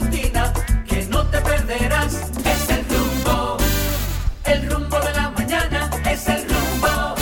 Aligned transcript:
que 0.00 1.06
no 1.06 1.28
te 1.30 1.40
perderás. 1.40 2.14
Es 2.44 2.70
el 2.70 2.84
rumbo, 2.88 3.56
el 4.44 4.70
rumbo 4.70 4.98
de 4.98 5.12
la 5.12 5.30
mañana, 5.30 5.90
es 6.10 6.28
el 6.28 6.48
rumbo, 6.48 7.14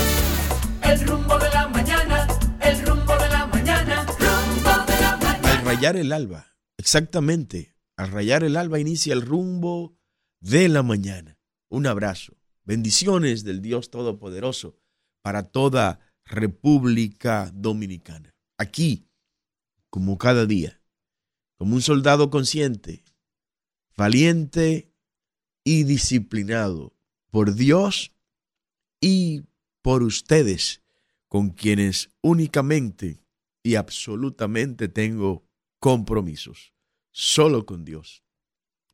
el 0.82 1.06
rumbo 1.06 1.38
de 1.38 1.50
la 1.50 1.68
mañana, 1.68 2.27
el 2.61 2.86
rumbo 2.86 3.12
de 3.18 3.29
la 3.29 3.46
mañana, 3.46 4.06
rumbo 4.06 4.86
de 4.86 5.00
la 5.00 5.16
mañana. 5.18 5.52
Al 5.52 5.64
rayar 5.64 5.96
el 5.96 6.12
alba, 6.12 6.56
exactamente, 6.79 7.74
al 7.96 8.11
rayar 8.11 8.43
el 8.43 8.56
alba 8.56 8.79
inicia 8.79 9.12
el 9.12 9.23
rumbo 9.23 9.98
de 10.41 10.68
la 10.68 10.82
mañana. 10.82 11.39
Un 11.68 11.86
abrazo, 11.86 12.34
bendiciones 12.64 13.45
del 13.45 13.61
Dios 13.61 13.91
Todopoderoso 13.91 14.79
para 15.23 15.45
toda 15.45 16.00
República 16.25 17.50
Dominicana. 17.52 18.34
Aquí, 18.59 19.09
como 19.91 20.16
cada 20.16 20.46
día, 20.46 20.81
como 21.62 21.77
un 21.77 21.80
soldado 21.80 22.29
consciente, 22.29 23.05
valiente 23.97 24.93
y 25.62 25.85
disciplinado 25.85 26.93
por 27.30 27.55
Dios 27.55 28.12
y 29.01 29.43
por 29.80 30.02
ustedes, 30.02 30.83
con 31.29 31.51
quienes 31.51 32.11
únicamente 32.21 33.23
y 33.62 33.77
absolutamente 33.77 34.88
tengo 34.88 35.47
compromisos. 35.79 36.75
Solo 37.12 37.65
con 37.65 37.85
Dios, 37.85 38.24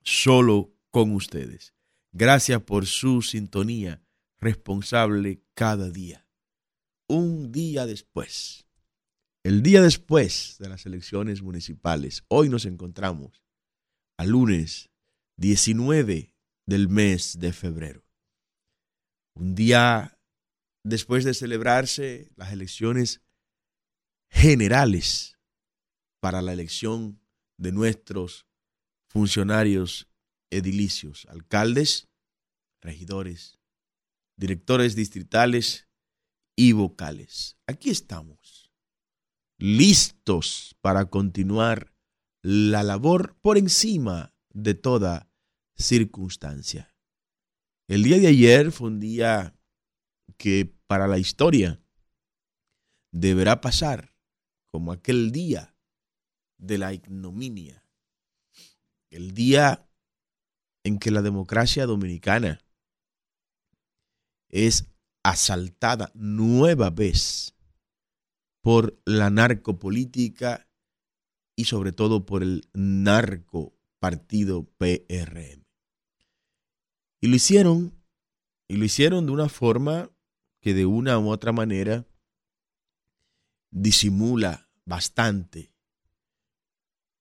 solo 0.03 0.75
con 0.91 1.13
ustedes. 1.13 1.73
Gracias 2.13 2.61
por 2.61 2.85
su 2.85 3.23
sintonía 3.23 4.03
responsable 4.39 5.41
cada 5.55 5.89
día. 5.89 6.29
Un 7.07 7.51
día 7.51 7.87
después, 7.87 8.68
el 9.49 9.63
día 9.63 9.81
después 9.81 10.57
de 10.59 10.69
las 10.69 10.85
elecciones 10.85 11.41
municipales, 11.41 12.23
hoy 12.29 12.51
nos 12.51 12.67
encontramos 12.67 13.43
al 14.19 14.29
lunes 14.29 14.91
19 15.39 16.35
del 16.67 16.91
mes 16.91 17.39
de 17.39 17.55
febrero. 17.55 18.05
Un 19.33 19.55
día 19.55 20.19
después 20.85 21.25
de 21.25 21.33
celebrarse 21.33 22.31
las 22.37 22.53
elecciones 22.53 23.23
generales 24.29 25.39
para 26.21 26.43
la 26.43 26.53
elección 26.53 27.19
de 27.57 27.73
nuestros 27.73 28.45
funcionarios 29.07 30.11
edilicios, 30.51 31.27
alcaldes, 31.31 32.07
regidores, 32.83 33.59
directores 34.37 34.95
distritales 34.95 35.89
y 36.55 36.73
vocales. 36.73 37.57
Aquí 37.67 37.89
estamos, 37.89 38.58
listos 39.59 40.77
para 40.81 41.07
continuar 41.07 41.93
la 42.43 42.83
labor 42.83 43.37
por 43.43 43.59
encima 43.59 44.33
de 44.51 44.75
toda 44.75 45.29
circunstancia. 45.77 46.95
El 47.89 48.05
día 48.05 48.19
de 48.19 48.29
ayer 48.29 48.71
fue 48.71 48.89
un 48.89 49.01
día 49.01 49.55
que 50.37 50.73
para 50.87 51.09
la 51.09 51.19
historia 51.19 51.81
deberá 53.13 53.61
pasar 53.61 54.15
como 54.67 54.93
aquel 54.93 55.33
día 55.33 55.75
de 56.59 56.79
la 56.79 56.93
ignominia, 56.93 57.85
el 59.11 59.33
día 59.33 59.89
en 60.85 60.99
que 60.99 61.11
la 61.11 61.23
democracia 61.23 61.87
dominicana 61.87 62.61
es 64.49 64.87
asaltada 65.23 66.11
nueva 66.15 66.91
vez 66.91 67.58
por 68.69 69.01
la 69.07 69.31
narcopolítica 69.31 70.69
y 71.57 71.65
sobre 71.65 71.91
todo 71.93 72.27
por 72.27 72.43
el 72.43 72.69
narco 72.75 73.75
partido 73.99 74.65
PRM. 74.77 75.65
Y 77.23 77.29
lo 77.29 77.35
hicieron, 77.35 77.99
y 78.69 78.77
lo 78.77 78.85
hicieron 78.85 79.25
de 79.25 79.33
una 79.33 79.49
forma 79.49 80.11
que 80.61 80.75
de 80.75 80.85
una 80.85 81.19
u 81.19 81.31
otra 81.31 81.51
manera 81.51 82.07
disimula 83.71 84.69
bastante 84.85 85.75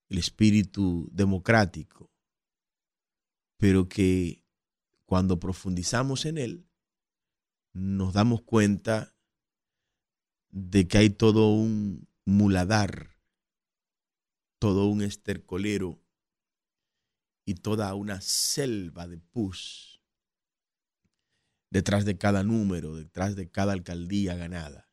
el 0.09 0.17
espíritu 0.17 1.07
democrático, 1.13 2.11
pero 3.55 3.88
que 3.88 4.44
cuando 5.05 5.39
profundizamos 5.39 6.25
en 6.25 6.39
él, 6.39 6.69
nos 7.71 8.11
damos 8.11 8.41
cuenta 8.41 9.16
de 10.49 10.87
que 10.87 10.97
hay 10.97 11.09
todo 11.09 11.51
un 11.51 12.07
muladar, 12.25 13.17
todo 14.59 14.87
un 14.87 15.01
estercolero 15.01 16.01
y 17.45 17.55
toda 17.55 17.93
una 17.95 18.21
selva 18.21 19.07
de 19.07 19.17
pus 19.17 20.01
detrás 21.69 22.05
de 22.05 22.17
cada 22.17 22.43
número, 22.43 22.95
detrás 22.95 23.35
de 23.35 23.49
cada 23.49 23.73
alcaldía 23.73 24.35
ganada. 24.35 24.89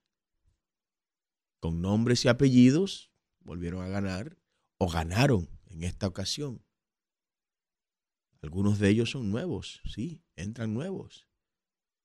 Con 1.60 1.80
nombres 1.80 2.24
y 2.24 2.28
apellidos 2.28 3.10
volvieron 3.40 3.82
a 3.82 3.88
ganar 3.88 4.38
o 4.78 4.88
ganaron 4.88 5.48
en 5.66 5.82
esta 5.82 6.06
ocasión. 6.06 6.64
Algunos 8.42 8.78
de 8.78 8.90
ellos 8.90 9.10
son 9.10 9.30
nuevos, 9.30 9.80
sí, 9.84 10.22
entran 10.36 10.74
nuevos. 10.74 11.26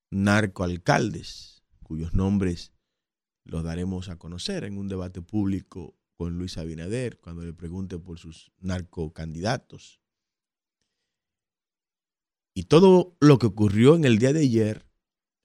Narcoalcaldes, 0.10 1.64
cuyos 1.84 2.14
nombres 2.14 2.74
los 3.50 3.64
daremos 3.64 4.10
a 4.10 4.18
conocer 4.18 4.64
en 4.64 4.78
un 4.78 4.88
debate 4.88 5.22
público 5.22 5.98
con 6.16 6.38
Luis 6.38 6.58
Abinader 6.58 7.18
cuando 7.20 7.44
le 7.44 7.54
pregunte 7.54 7.98
por 7.98 8.20
sus 8.20 8.52
narcocandidatos. 8.60 10.02
Y 12.54 12.64
todo 12.64 13.16
lo 13.20 13.40
que 13.40 13.48
ocurrió 13.48 13.96
en 13.96 14.06
el 14.06 14.20
día 14.20 14.34
de 14.34 14.42
ayer, 14.42 14.86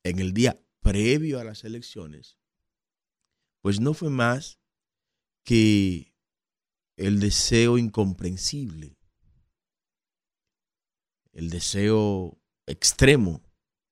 en 0.03 0.19
el 0.19 0.35
día 0.35 0.61
previo 0.81 1.41
a 1.41 1.45
las 1.45 1.65
elecciones, 1.65 2.39
pues 3.63 3.81
no 3.81 3.95
fue 3.95 4.11
más 4.11 4.61
que 5.45 6.15
el 6.97 7.21
deseo 7.21 7.79
incomprensible, 7.79 8.99
el 11.33 11.49
deseo 11.51 12.39
extremo 12.67 13.43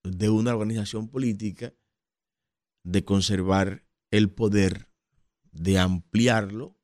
de 0.03 0.29
una 0.29 0.53
organización 0.53 1.09
política 1.09 1.75
de 2.85 3.05
conservar 3.05 3.87
el 4.13 4.31
poder, 4.31 4.89
de 5.51 5.79
ampliarlo, 5.79 6.79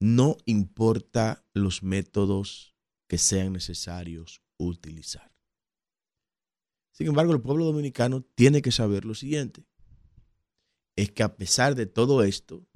no 0.00 0.36
importa 0.44 1.46
los 1.54 1.82
métodos 1.82 2.76
que 3.08 3.18
sean 3.18 3.52
necesarios 3.52 4.42
utilizar. 4.58 5.32
Sin 6.92 7.06
embargo, 7.06 7.32
el 7.32 7.40
pueblo 7.40 7.64
dominicano 7.64 8.22
tiene 8.34 8.62
que 8.62 8.72
saber 8.72 9.04
lo 9.04 9.14
siguiente, 9.14 9.66
es 10.96 11.10
que 11.10 11.22
a 11.22 11.36
pesar 11.36 11.74
de 11.74 11.86
todo 11.86 12.22
esto, 12.22 12.66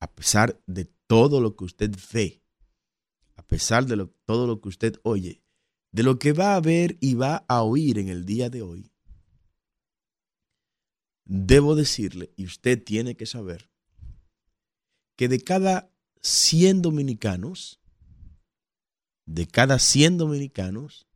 a 0.00 0.14
pesar 0.14 0.62
de 0.66 0.84
todo 1.06 1.40
lo 1.40 1.56
que 1.56 1.64
usted 1.64 1.94
ve, 2.12 2.42
a 3.34 3.46
pesar 3.46 3.86
de 3.86 4.08
todo 4.24 4.46
lo 4.46 4.60
que 4.60 4.68
usted 4.68 4.96
oye, 5.02 5.42
de 5.92 6.02
lo 6.02 6.18
que 6.18 6.32
va 6.32 6.56
a 6.56 6.60
ver 6.60 6.98
y 7.00 7.14
va 7.14 7.44
a 7.48 7.62
oír 7.62 7.98
en 7.98 8.08
el 8.08 8.24
día 8.24 8.50
de 8.50 8.62
hoy, 8.62 8.92
debo 11.26 11.74
decirle, 11.74 12.32
y 12.36 12.46
usted 12.46 12.82
tiene 12.82 13.16
que 13.16 13.26
saber, 13.26 13.70
que 15.16 15.28
de 15.28 15.40
cada 15.40 15.92
100 16.22 16.82
dominicanos, 16.82 17.80
de 19.26 19.46
cada 19.46 19.78
100 19.78 20.18
dominicanos, 20.18 21.06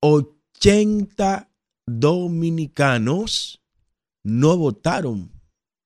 80 0.00 1.50
dominicanos 1.86 3.62
no 4.22 4.56
votaron 4.56 5.32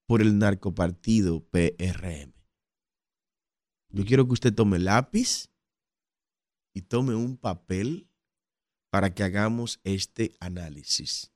por 0.07 0.21
el 0.21 0.39
narcopartido 0.39 1.41
PRM. 1.49 2.35
Yo 3.89 4.05
quiero 4.05 4.27
que 4.27 4.33
usted 4.33 4.55
tome 4.55 4.79
lápiz 4.79 5.49
y 6.75 6.83
tome 6.83 7.15
un 7.15 7.37
papel 7.37 8.09
para 8.91 9.15
que 9.15 9.23
hagamos 9.23 9.81
este 9.85 10.35
análisis. 10.41 11.32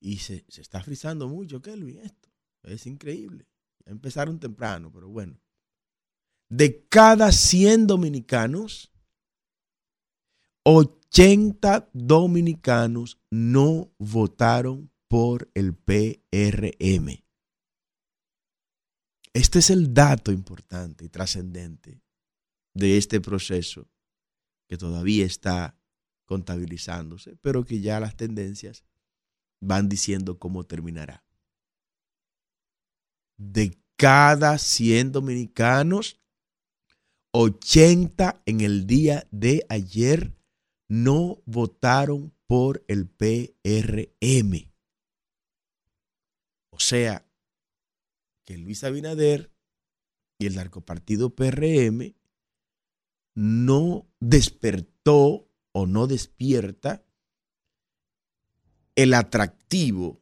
Y 0.00 0.18
se, 0.18 0.44
se 0.48 0.60
está 0.60 0.82
frizando 0.82 1.28
mucho, 1.28 1.60
Kelvin, 1.60 1.98
esto. 1.98 2.28
Es 2.62 2.86
increíble. 2.86 3.46
Empezaron 3.84 4.38
temprano, 4.38 4.90
pero 4.92 5.08
bueno. 5.08 5.40
De 6.48 6.86
cada 6.88 7.32
100 7.32 7.86
dominicanos, 7.86 8.92
80 10.64 11.90
dominicanos 11.92 13.18
no 13.30 13.92
votaron 13.98 14.90
por 15.08 15.50
el 15.54 15.74
PRM. 15.74 17.22
Este 19.32 19.58
es 19.58 19.70
el 19.70 19.92
dato 19.92 20.32
importante 20.32 21.04
y 21.04 21.08
trascendente 21.08 22.00
de 22.74 22.96
este 22.96 23.20
proceso 23.20 23.88
que 24.68 24.76
todavía 24.76 25.24
está 25.24 25.78
contabilizándose, 26.24 27.36
pero 27.36 27.64
que 27.64 27.80
ya 27.80 28.00
las 28.00 28.16
tendencias 28.16 28.84
van 29.60 29.88
diciendo 29.88 30.38
cómo 30.38 30.64
terminará. 30.64 31.24
De 33.36 33.78
cada 33.96 34.58
100 34.58 35.12
dominicanos, 35.12 36.20
80 37.32 38.42
en 38.46 38.60
el 38.60 38.86
día 38.86 39.26
de 39.30 39.66
ayer 39.68 40.36
no 40.88 41.42
votaron 41.44 42.32
por 42.46 42.84
el 42.88 43.08
PRM. 43.08 44.72
O 46.70 46.78
sea, 46.78 47.26
que 48.44 48.56
Luis 48.58 48.84
Abinader 48.84 49.52
y 50.38 50.46
el 50.46 50.56
narcopartido 50.56 51.34
PRM 51.34 52.14
no 53.34 54.06
despertó 54.20 55.50
o 55.72 55.86
no 55.86 56.06
despierta 56.06 57.05
el 58.96 59.14
atractivo 59.14 60.20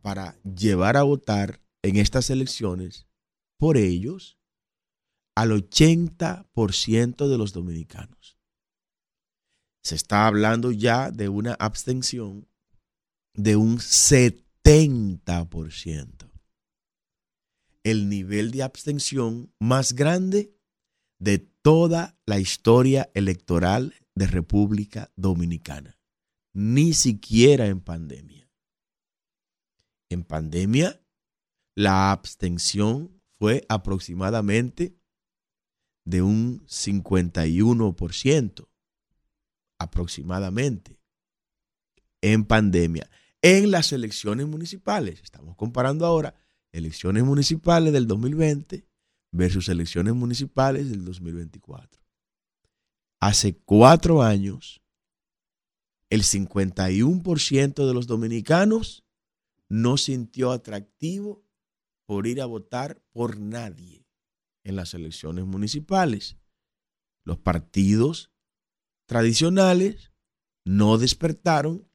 para 0.00 0.40
llevar 0.42 0.96
a 0.96 1.02
votar 1.02 1.60
en 1.82 1.96
estas 1.96 2.30
elecciones 2.30 3.06
por 3.58 3.76
ellos 3.76 4.38
al 5.34 5.50
80% 5.50 7.28
de 7.28 7.38
los 7.38 7.52
dominicanos. 7.52 8.38
Se 9.82 9.94
está 9.94 10.26
hablando 10.26 10.72
ya 10.72 11.10
de 11.10 11.28
una 11.28 11.52
abstención 11.54 12.48
de 13.34 13.56
un 13.56 13.78
70%. 13.78 16.30
El 17.82 18.08
nivel 18.08 18.50
de 18.50 18.62
abstención 18.62 19.54
más 19.58 19.94
grande 19.94 20.54
de 21.18 21.38
toda 21.38 22.18
la 22.26 22.38
historia 22.38 23.10
electoral 23.14 23.94
de 24.14 24.26
República 24.26 25.10
Dominicana. 25.16 25.99
Ni 26.52 26.94
siquiera 26.94 27.66
en 27.66 27.80
pandemia. 27.80 28.48
En 30.08 30.24
pandemia, 30.24 31.00
la 31.74 32.10
abstención 32.10 33.22
fue 33.38 33.64
aproximadamente 33.68 34.96
de 36.04 36.22
un 36.22 36.66
51%, 36.66 38.68
aproximadamente, 39.78 40.98
en 42.20 42.44
pandemia. 42.44 43.08
En 43.42 43.70
las 43.70 43.92
elecciones 43.92 44.46
municipales, 44.46 45.20
estamos 45.22 45.56
comparando 45.56 46.04
ahora 46.04 46.34
elecciones 46.72 47.24
municipales 47.24 47.92
del 47.92 48.06
2020 48.06 48.86
versus 49.32 49.68
elecciones 49.68 50.14
municipales 50.14 50.90
del 50.90 51.04
2024. 51.04 52.00
Hace 53.20 53.56
cuatro 53.56 54.22
años, 54.22 54.82
el 56.10 56.22
51% 56.22 57.86
de 57.86 57.94
los 57.94 58.06
dominicanos 58.06 59.04
no 59.68 59.96
sintió 59.96 60.50
atractivo 60.50 61.44
por 62.04 62.26
ir 62.26 62.42
a 62.42 62.46
votar 62.46 63.00
por 63.12 63.38
nadie 63.38 64.08
en 64.64 64.74
las 64.74 64.94
elecciones 64.94 65.46
municipales. 65.46 66.36
Los 67.24 67.38
partidos 67.38 68.32
tradicionales 69.06 70.12
no 70.64 70.98
despertaron 70.98 71.88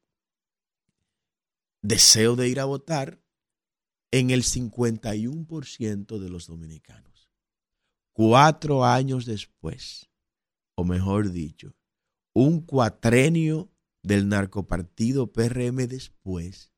deseo 1.81 2.37
de 2.37 2.47
ir 2.47 2.61
a 2.61 2.65
votar 2.65 3.21
en 4.11 4.29
el 4.29 4.43
51% 4.43 6.19
de 6.19 6.29
los 6.29 6.47
dominicanos. 6.47 7.29
Cuatro 8.13 8.85
años 8.85 9.25
después, 9.25 10.09
o 10.75 10.85
mejor 10.85 11.31
dicho, 11.31 11.75
un 12.33 12.61
cuatrenio 12.61 13.74
del 14.05 14.29
narcopartido 14.29 15.33
PRM 15.33 15.87
después, 15.87 16.71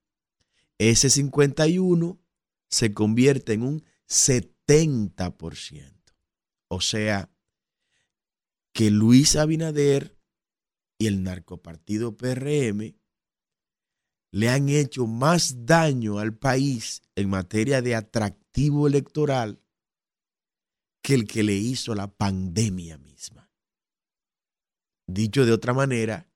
ese 0.78 1.10
51 1.10 2.20
se 2.70 2.94
convierte 2.94 3.54
en 3.54 3.64
un 3.64 3.84
70%. 4.08 5.94
O 6.70 6.82
sea, 6.82 7.30
que 8.74 8.92
Luis 8.92 9.36
Abinader 9.36 10.18
y 10.98 11.08
el 11.08 11.24
narcopartido 11.24 12.16
PRM 12.16 12.96
le 14.32 14.50
han 14.50 14.70
hecho 14.70 15.08
más 15.08 15.66
daño 15.66 16.20
al 16.20 16.38
país 16.38 17.02
en 17.16 17.30
materia 17.30 17.82
de 17.82 17.96
atractivo 17.96 18.88
electoral 18.88 19.62
que 21.02 21.14
el 21.14 21.28
que 21.28 21.44
le 21.44 21.56
hizo 21.56 21.96
la 21.96 22.08
pandemia 22.08 22.98
misma. 22.98 23.52
Dicho 25.08 25.46
de 25.46 25.54
otra 25.54 25.74
manera, 25.74 26.27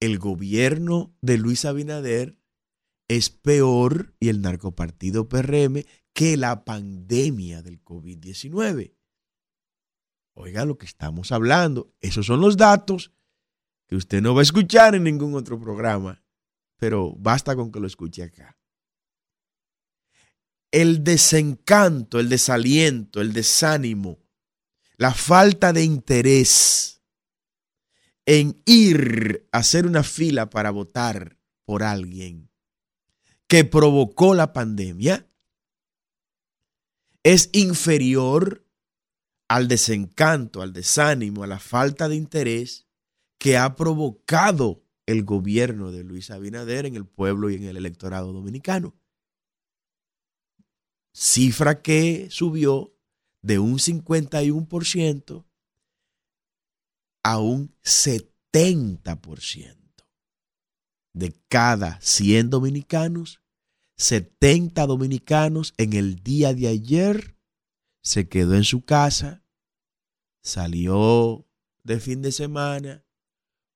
el 0.00 0.18
gobierno 0.18 1.14
de 1.20 1.38
Luis 1.38 1.64
Abinader 1.64 2.38
es 3.08 3.30
peor 3.30 4.14
y 4.18 4.28
el 4.28 4.40
narcopartido 4.42 5.28
PRM 5.28 5.84
que 6.12 6.36
la 6.36 6.64
pandemia 6.64 7.62
del 7.62 7.82
COVID-19. 7.82 8.94
Oiga 10.34 10.64
lo 10.64 10.76
que 10.76 10.86
estamos 10.86 11.32
hablando. 11.32 11.94
Esos 12.00 12.26
son 12.26 12.40
los 12.40 12.56
datos 12.56 13.12
que 13.86 13.96
usted 13.96 14.20
no 14.20 14.34
va 14.34 14.40
a 14.40 14.42
escuchar 14.42 14.94
en 14.94 15.04
ningún 15.04 15.34
otro 15.34 15.60
programa, 15.60 16.22
pero 16.76 17.14
basta 17.16 17.54
con 17.54 17.70
que 17.70 17.80
lo 17.80 17.86
escuche 17.86 18.22
acá. 18.22 18.58
El 20.70 21.04
desencanto, 21.04 22.18
el 22.18 22.28
desaliento, 22.28 23.20
el 23.20 23.32
desánimo, 23.32 24.18
la 24.96 25.14
falta 25.14 25.72
de 25.72 25.84
interés 25.84 26.95
en 28.26 28.60
ir 28.66 29.48
a 29.52 29.58
hacer 29.58 29.86
una 29.86 30.02
fila 30.02 30.50
para 30.50 30.70
votar 30.70 31.38
por 31.64 31.82
alguien 31.82 32.50
que 33.46 33.64
provocó 33.64 34.34
la 34.34 34.52
pandemia 34.52 35.28
es 37.22 37.50
inferior 37.52 38.64
al 39.48 39.68
desencanto, 39.68 40.62
al 40.62 40.72
desánimo, 40.72 41.44
a 41.44 41.46
la 41.46 41.60
falta 41.60 42.08
de 42.08 42.16
interés 42.16 42.86
que 43.38 43.56
ha 43.56 43.76
provocado 43.76 44.84
el 45.06 45.24
gobierno 45.24 45.92
de 45.92 46.02
Luis 46.02 46.30
Abinader 46.30 46.86
en 46.86 46.96
el 46.96 47.06
pueblo 47.06 47.50
y 47.50 47.54
en 47.54 47.64
el 47.64 47.76
electorado 47.76 48.32
dominicano. 48.32 48.96
Cifra 51.12 51.80
que 51.80 52.28
subió 52.30 52.96
de 53.42 53.60
un 53.60 53.78
51% 53.78 55.45
a 57.26 57.38
un 57.40 57.74
70% 57.82 59.76
de 61.12 61.34
cada 61.48 62.00
100 62.00 62.50
dominicanos, 62.50 63.40
70 63.96 64.86
dominicanos 64.86 65.74
en 65.76 65.94
el 65.94 66.22
día 66.22 66.54
de 66.54 66.68
ayer 66.68 67.36
se 68.00 68.28
quedó 68.28 68.54
en 68.54 68.62
su 68.62 68.84
casa, 68.84 69.42
salió 70.40 71.44
de 71.82 71.98
fin 71.98 72.22
de 72.22 72.30
semana 72.30 73.04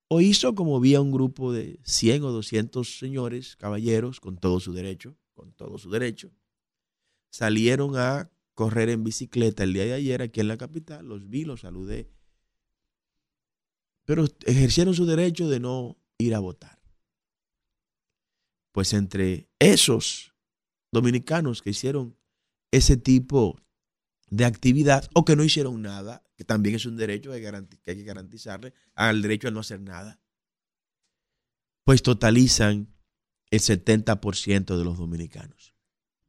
o 0.06 0.20
hizo 0.20 0.54
como 0.54 0.76
había 0.76 1.00
un 1.00 1.10
grupo 1.10 1.52
de 1.52 1.80
100 1.82 2.22
o 2.22 2.30
200 2.30 3.00
señores, 3.00 3.56
caballeros, 3.56 4.20
con 4.20 4.38
todo 4.38 4.60
su 4.60 4.72
derecho, 4.72 5.16
con 5.34 5.52
todo 5.54 5.76
su 5.78 5.90
derecho, 5.90 6.30
salieron 7.32 7.96
a 7.96 8.30
correr 8.54 8.90
en 8.90 9.02
bicicleta 9.02 9.64
el 9.64 9.72
día 9.72 9.86
de 9.86 9.94
ayer 9.94 10.22
aquí 10.22 10.38
en 10.38 10.46
la 10.46 10.56
capital, 10.56 11.04
los 11.04 11.28
vi, 11.28 11.44
los 11.44 11.62
saludé, 11.62 12.12
pero 14.10 14.26
ejercieron 14.44 14.92
su 14.92 15.06
derecho 15.06 15.48
de 15.48 15.60
no 15.60 15.96
ir 16.18 16.34
a 16.34 16.40
votar 16.40 16.80
pues 18.72 18.92
entre 18.92 19.48
esos 19.60 20.34
dominicanos 20.90 21.62
que 21.62 21.70
hicieron 21.70 22.16
ese 22.72 22.96
tipo 22.96 23.60
de 24.28 24.44
actividad 24.44 25.08
o 25.14 25.24
que 25.24 25.36
no 25.36 25.44
hicieron 25.44 25.80
nada, 25.80 26.24
que 26.36 26.42
también 26.42 26.74
es 26.74 26.86
un 26.86 26.96
derecho 26.96 27.30
que 27.30 27.36
hay 27.86 27.96
que 27.96 28.02
garantizarle 28.02 28.74
al 28.96 29.22
derecho 29.22 29.46
a 29.46 29.52
no 29.52 29.60
hacer 29.60 29.80
nada, 29.80 30.20
pues 31.84 32.02
totalizan 32.02 32.92
el 33.52 33.60
70% 33.60 34.76
de 34.76 34.84
los 34.84 34.98
dominicanos. 34.98 35.76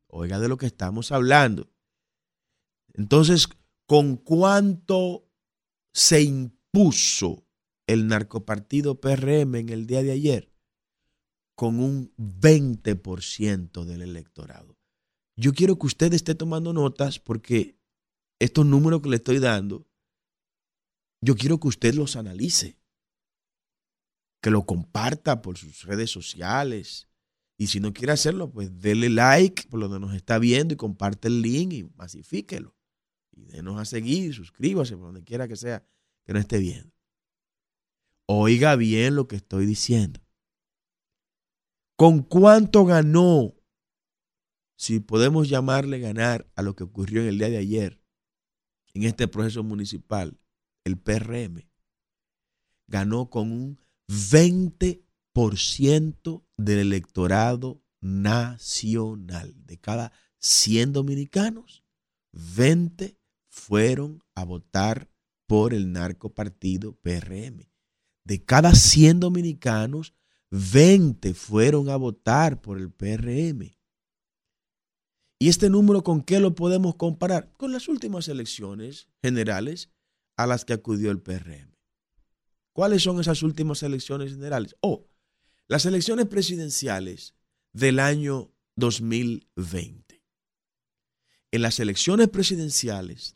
Oiga 0.05 0.39
de 0.39 0.49
lo 0.49 0.57
que 0.57 0.67
estamos 0.67 1.11
hablando. 1.11 1.71
Entonces, 2.93 3.47
¿con 3.87 4.17
cuánto 4.17 5.27
se 5.91 6.21
impuso 6.21 7.47
el 7.91 8.07
narcopartido 8.07 8.99
PRM 8.99 9.55
en 9.55 9.69
el 9.69 9.87
día 9.87 10.03
de 10.03 10.11
ayer? 10.11 10.51
con 11.61 11.79
un 11.79 12.11
20% 12.17 13.85
del 13.85 14.01
electorado. 14.01 14.79
Yo 15.35 15.53
quiero 15.53 15.77
que 15.77 15.85
usted 15.85 16.11
esté 16.11 16.33
tomando 16.33 16.73
notas 16.73 17.19
porque 17.19 17.77
estos 18.39 18.65
números 18.65 19.03
que 19.03 19.09
le 19.09 19.17
estoy 19.17 19.37
dando, 19.37 19.87
yo 21.21 21.35
quiero 21.35 21.59
que 21.59 21.67
usted 21.67 21.93
los 21.93 22.15
analice, 22.15 22.79
que 24.41 24.49
lo 24.49 24.65
comparta 24.65 25.43
por 25.43 25.55
sus 25.55 25.83
redes 25.83 26.09
sociales. 26.09 27.07
Y 27.59 27.67
si 27.67 27.79
no 27.79 27.93
quiere 27.93 28.13
hacerlo, 28.13 28.49
pues 28.51 28.79
dele 28.79 29.11
like 29.11 29.67
por 29.67 29.81
donde 29.81 29.99
nos 29.99 30.15
está 30.15 30.39
viendo 30.39 30.73
y 30.73 30.77
comparte 30.77 31.27
el 31.27 31.43
link 31.43 31.73
y 31.73 31.83
masifíquelo. 31.95 32.75
Y 33.31 33.43
denos 33.43 33.79
a 33.79 33.85
seguir, 33.85 34.33
suscríbase 34.33 34.95
por 34.95 35.05
donde 35.05 35.23
quiera 35.23 35.47
que 35.47 35.55
sea 35.55 35.85
que 36.25 36.33
no 36.33 36.39
esté 36.39 36.57
viendo. 36.57 36.91
Oiga 38.33 38.77
bien 38.77 39.15
lo 39.15 39.27
que 39.27 39.35
estoy 39.35 39.65
diciendo. 39.65 40.21
¿Con 41.97 42.23
cuánto 42.23 42.85
ganó? 42.85 43.55
Si 44.77 45.01
podemos 45.01 45.49
llamarle 45.49 45.99
ganar 45.99 46.49
a 46.55 46.61
lo 46.61 46.73
que 46.73 46.85
ocurrió 46.85 47.23
en 47.23 47.27
el 47.27 47.39
día 47.39 47.49
de 47.49 47.57
ayer, 47.57 48.01
en 48.93 49.03
este 49.03 49.27
proceso 49.27 49.63
municipal, 49.63 50.39
el 50.85 50.97
PRM, 50.97 51.67
ganó 52.87 53.29
con 53.29 53.51
un 53.51 53.81
20% 54.07 56.45
del 56.55 56.79
electorado 56.79 57.83
nacional. 57.99 59.53
De 59.65 59.77
cada 59.77 60.13
100 60.37 60.93
dominicanos, 60.93 61.83
20 62.31 63.19
fueron 63.49 64.23
a 64.35 64.45
votar 64.45 65.11
por 65.47 65.73
el 65.73 65.91
narcopartido 65.91 66.95
PRM. 66.95 67.70
De 68.31 68.41
cada 68.41 68.75
100 68.75 69.19
dominicanos, 69.19 70.13
20 70.51 71.33
fueron 71.33 71.89
a 71.89 71.97
votar 71.97 72.61
por 72.61 72.77
el 72.77 72.89
PRM. 72.89 73.75
¿Y 75.37 75.49
este 75.49 75.69
número 75.69 76.01
con 76.01 76.21
qué 76.23 76.39
lo 76.39 76.55
podemos 76.55 76.95
comparar? 76.95 77.51
Con 77.57 77.73
las 77.73 77.89
últimas 77.89 78.29
elecciones 78.29 79.09
generales 79.21 79.89
a 80.37 80.47
las 80.47 80.63
que 80.63 80.71
acudió 80.71 81.11
el 81.11 81.19
PRM. 81.19 81.75
¿Cuáles 82.71 83.03
son 83.03 83.19
esas 83.19 83.43
últimas 83.43 83.83
elecciones 83.83 84.31
generales? 84.31 84.77
Oh, 84.79 85.09
las 85.67 85.85
elecciones 85.85 86.27
presidenciales 86.27 87.35
del 87.73 87.99
año 87.99 88.49
2020. 88.77 90.23
En 91.51 91.61
las 91.61 91.81
elecciones 91.81 92.29
presidenciales 92.29 93.35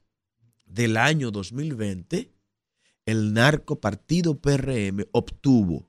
del 0.66 0.96
año 0.96 1.32
2020, 1.32 2.35
el 3.06 3.34
narco 3.34 3.80
partido 3.80 4.40
PRM 4.40 5.06
obtuvo 5.12 5.88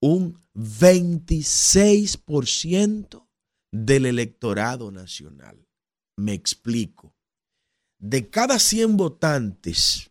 un 0.00 0.40
26% 0.54 3.28
del 3.72 4.06
electorado 4.06 4.90
nacional. 4.90 5.68
Me 6.16 6.32
explico. 6.32 7.14
De 8.00 8.30
cada 8.30 8.58
100 8.58 8.96
votantes 8.96 10.10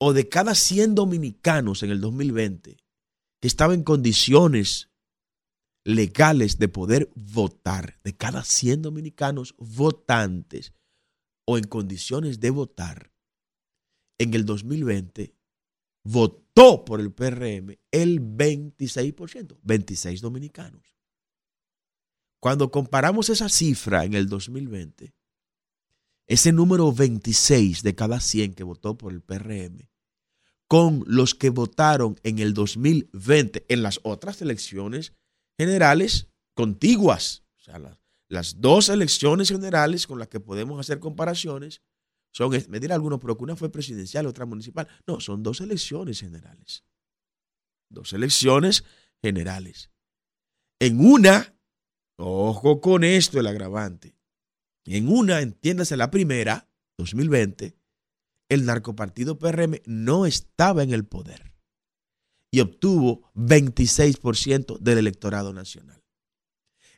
o 0.00 0.12
de 0.12 0.28
cada 0.28 0.54
100 0.54 0.94
dominicanos 0.94 1.82
en 1.82 1.90
el 1.90 2.00
2020 2.00 2.78
que 3.40 3.48
estaban 3.48 3.78
en 3.78 3.84
condiciones 3.84 4.90
legales 5.84 6.58
de 6.58 6.68
poder 6.68 7.10
votar, 7.14 7.98
de 8.04 8.16
cada 8.16 8.44
100 8.44 8.82
dominicanos 8.82 9.54
votantes 9.58 10.72
o 11.46 11.58
en 11.58 11.64
condiciones 11.64 12.40
de 12.40 12.50
votar, 12.50 13.12
en 14.18 14.34
el 14.34 14.44
2020 14.44 15.34
votó 16.04 16.84
por 16.84 17.00
el 17.00 17.12
PRM 17.12 17.78
el 17.90 18.20
26%, 18.20 19.58
26 19.62 20.20
dominicanos. 20.20 20.96
Cuando 22.40 22.70
comparamos 22.70 23.28
esa 23.30 23.48
cifra 23.48 24.04
en 24.04 24.14
el 24.14 24.28
2020, 24.28 25.14
ese 26.26 26.52
número 26.52 26.92
26 26.92 27.82
de 27.82 27.94
cada 27.94 28.20
100 28.20 28.54
que 28.54 28.62
votó 28.62 28.96
por 28.96 29.12
el 29.12 29.22
PRM, 29.22 29.88
con 30.68 31.02
los 31.06 31.34
que 31.34 31.50
votaron 31.50 32.20
en 32.22 32.38
el 32.38 32.54
2020 32.54 33.64
en 33.68 33.82
las 33.82 34.00
otras 34.02 34.40
elecciones 34.42 35.14
generales 35.56 36.28
contiguas, 36.54 37.44
o 37.58 37.62
sea, 37.62 37.78
las, 37.78 37.98
las 38.28 38.60
dos 38.60 38.88
elecciones 38.90 39.48
generales 39.48 40.06
con 40.06 40.18
las 40.18 40.28
que 40.28 40.40
podemos 40.40 40.78
hacer 40.78 41.00
comparaciones, 41.00 41.82
son, 42.32 42.50
me 42.68 42.80
dirá 42.80 42.94
alguno, 42.94 43.18
pero 43.18 43.36
que 43.36 43.44
una 43.44 43.56
fue 43.56 43.70
presidencial, 43.70 44.26
otra 44.26 44.46
municipal. 44.46 44.86
No, 45.06 45.20
son 45.20 45.42
dos 45.42 45.60
elecciones 45.60 46.20
generales. 46.20 46.84
Dos 47.88 48.12
elecciones 48.12 48.84
generales. 49.22 49.90
En 50.78 51.00
una, 51.00 51.56
ojo 52.16 52.80
con 52.80 53.02
esto, 53.04 53.40
el 53.40 53.46
agravante. 53.46 54.16
En 54.84 55.08
una, 55.08 55.40
entiéndase 55.40 55.96
la 55.96 56.10
primera, 56.10 56.68
2020, 56.98 57.76
el 58.48 58.64
narcopartido 58.64 59.38
PRM 59.38 59.80
no 59.86 60.26
estaba 60.26 60.82
en 60.82 60.92
el 60.92 61.04
poder 61.04 61.52
y 62.50 62.60
obtuvo 62.60 63.30
26% 63.34 64.78
del 64.78 64.98
electorado 64.98 65.52
nacional. 65.52 66.02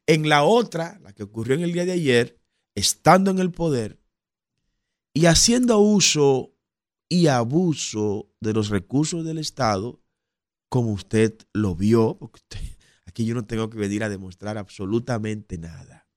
En 0.07 0.29
la 0.29 0.45
otra, 0.45 0.99
la 1.01 1.13
que 1.13 1.25
ocurrió 1.25 1.55
en 1.55 1.63
el 1.63 1.73
día 1.73 1.85
de 1.85 1.93
ayer, 1.93 2.41
estando 2.75 3.31
en 3.31 3.39
el 3.39 3.51
poder, 3.51 4.00
y 5.13 5.27
haciendo 5.27 5.79
uso 5.79 6.55
y 7.09 7.27
abuso 7.27 8.31
de 8.41 8.53
los 8.53 8.69
recursos 8.69 9.25
del 9.25 9.39
Estado, 9.39 10.01
como 10.69 10.93
usted 10.93 11.37
lo 11.53 11.75
vio, 11.75 12.17
porque 12.19 12.41
aquí 13.07 13.25
yo 13.25 13.35
no 13.35 13.45
tengo 13.45 13.69
que 13.69 13.79
venir 13.79 14.05
a 14.05 14.09
demostrar 14.09 14.57
absolutamente 14.57 15.59
nada. 15.59 16.09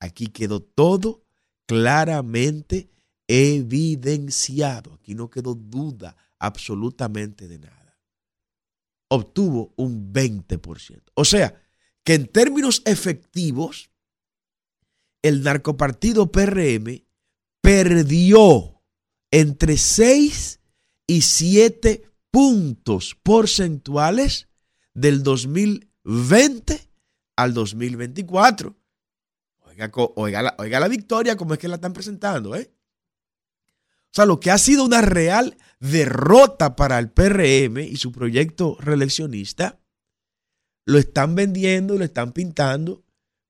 Aquí 0.00 0.28
quedó 0.28 0.62
todo 0.62 1.24
claramente 1.66 2.90
evidenciado. 3.26 4.94
Aquí 4.94 5.14
no 5.14 5.30
quedó 5.30 5.54
duda 5.54 6.16
absolutamente 6.38 7.48
de 7.48 7.58
nada. 7.58 7.98
Obtuvo 9.08 9.72
un 9.76 10.12
20%. 10.12 11.02
O 11.14 11.24
sea, 11.24 11.60
que 12.04 12.14
en 12.14 12.26
términos 12.26 12.82
efectivos, 12.84 13.90
el 15.22 15.42
narcopartido 15.42 16.30
PRM 16.30 17.03
perdió 17.64 18.82
entre 19.30 19.78
6 19.78 20.60
y 21.06 21.22
7 21.22 22.02
puntos 22.30 23.16
porcentuales 23.22 24.48
del 24.92 25.22
2020 25.22 26.90
al 27.36 27.54
2024. 27.54 28.76
Oiga, 30.16 30.42
la, 30.42 30.54
oiga 30.58 30.78
la 30.78 30.88
victoria, 30.88 31.36
como 31.38 31.54
es 31.54 31.58
que 31.58 31.68
la 31.68 31.76
están 31.76 31.94
presentando, 31.94 32.54
¿eh? 32.54 32.70
O 33.56 34.12
sea, 34.12 34.26
lo 34.26 34.38
que 34.40 34.50
ha 34.50 34.58
sido 34.58 34.84
una 34.84 35.00
real 35.00 35.56
derrota 35.80 36.76
para 36.76 36.98
el 36.98 37.10
PRM 37.10 37.78
y 37.78 37.96
su 37.96 38.12
proyecto 38.12 38.76
reeleccionista, 38.78 39.80
lo 40.84 40.98
están 40.98 41.34
vendiendo, 41.34 41.96
lo 41.96 42.04
están 42.04 42.32
pintando 42.32 43.06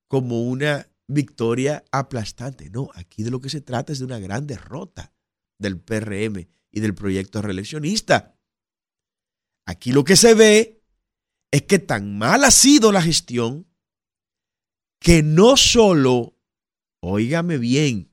como 0.06 0.44
una 0.44 0.86
victoria 1.06 1.84
aplastante. 1.90 2.70
No, 2.70 2.90
aquí 2.94 3.22
de 3.22 3.30
lo 3.30 3.40
que 3.40 3.50
se 3.50 3.60
trata 3.60 3.92
es 3.92 3.98
de 3.98 4.04
una 4.04 4.18
gran 4.18 4.46
derrota 4.46 5.12
del 5.58 5.80
PRM 5.80 6.46
y 6.70 6.80
del 6.80 6.94
proyecto 6.94 7.42
reeleccionista. 7.42 8.38
Aquí 9.66 9.92
lo 9.92 10.04
que 10.04 10.16
se 10.16 10.34
ve 10.34 10.82
es 11.50 11.62
que 11.62 11.78
tan 11.78 12.18
mal 12.18 12.44
ha 12.44 12.50
sido 12.50 12.92
la 12.92 13.00
gestión 13.00 13.66
que 14.98 15.22
no 15.22 15.56
solo, 15.56 16.38
óigame 17.00 17.56
bien, 17.58 18.10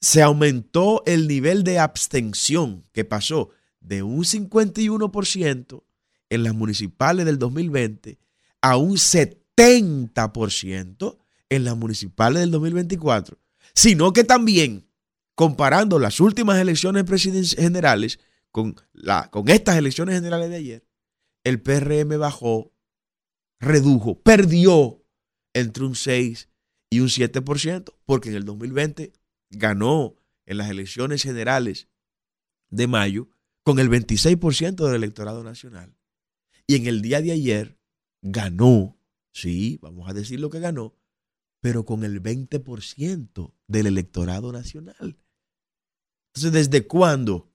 se 0.00 0.20
aumentó 0.20 1.02
el 1.06 1.28
nivel 1.28 1.62
de 1.62 1.78
abstención 1.78 2.88
que 2.92 3.04
pasó 3.04 3.50
de 3.80 4.02
un 4.02 4.24
51% 4.24 5.84
en 6.28 6.42
las 6.42 6.54
municipales 6.54 7.24
del 7.24 7.38
2020 7.38 8.18
a 8.60 8.76
un 8.76 8.96
70% 8.96 11.21
en 11.54 11.64
las 11.64 11.76
municipales 11.76 12.40
del 12.40 12.50
2024, 12.50 13.38
sino 13.74 14.12
que 14.12 14.24
también, 14.24 14.88
comparando 15.34 15.98
las 15.98 16.18
últimas 16.18 16.58
elecciones 16.58 17.04
generales 17.54 18.20
con, 18.50 18.76
la, 18.92 19.30
con 19.30 19.48
estas 19.50 19.76
elecciones 19.76 20.14
generales 20.14 20.48
de 20.48 20.56
ayer, 20.56 20.86
el 21.44 21.60
PRM 21.60 22.18
bajó, 22.18 22.72
redujo, 23.60 24.18
perdió 24.22 25.04
entre 25.52 25.84
un 25.84 25.94
6 25.94 26.48
y 26.90 27.00
un 27.00 27.08
7%, 27.08 27.94
porque 28.06 28.30
en 28.30 28.36
el 28.36 28.44
2020 28.44 29.12
ganó 29.50 30.14
en 30.46 30.56
las 30.56 30.70
elecciones 30.70 31.22
generales 31.22 31.88
de 32.70 32.86
mayo 32.86 33.28
con 33.62 33.78
el 33.78 33.90
26% 33.90 34.86
del 34.86 34.94
electorado 34.94 35.44
nacional. 35.44 35.94
Y 36.66 36.76
en 36.76 36.86
el 36.86 37.02
día 37.02 37.20
de 37.20 37.32
ayer 37.32 37.78
ganó, 38.22 38.96
sí, 39.32 39.78
vamos 39.82 40.08
a 40.08 40.14
decir 40.14 40.40
lo 40.40 40.48
que 40.48 40.60
ganó, 40.60 40.94
pero 41.62 41.84
con 41.84 42.02
el 42.02 42.20
20% 42.20 43.54
del 43.68 43.86
electorado 43.86 44.50
nacional. 44.50 45.16
Entonces, 46.34 46.52
¿desde 46.52 46.86
cuándo? 46.88 47.52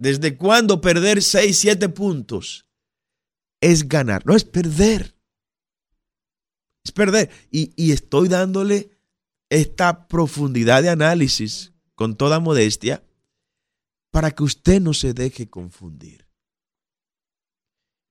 ¿Desde 0.00 0.36
cuándo 0.38 0.80
perder 0.80 1.22
6, 1.22 1.56
7 1.56 1.90
puntos 1.90 2.66
es 3.60 3.86
ganar? 3.86 4.24
No 4.24 4.34
es 4.34 4.44
perder. 4.44 5.14
Es 6.82 6.90
perder. 6.90 7.30
Y, 7.50 7.74
y 7.76 7.92
estoy 7.92 8.28
dándole 8.28 8.98
esta 9.50 10.08
profundidad 10.08 10.82
de 10.82 10.88
análisis 10.88 11.74
con 11.94 12.16
toda 12.16 12.40
modestia 12.40 13.04
para 14.10 14.30
que 14.30 14.42
usted 14.42 14.80
no 14.80 14.94
se 14.94 15.12
deje 15.12 15.50
confundir. 15.50 16.26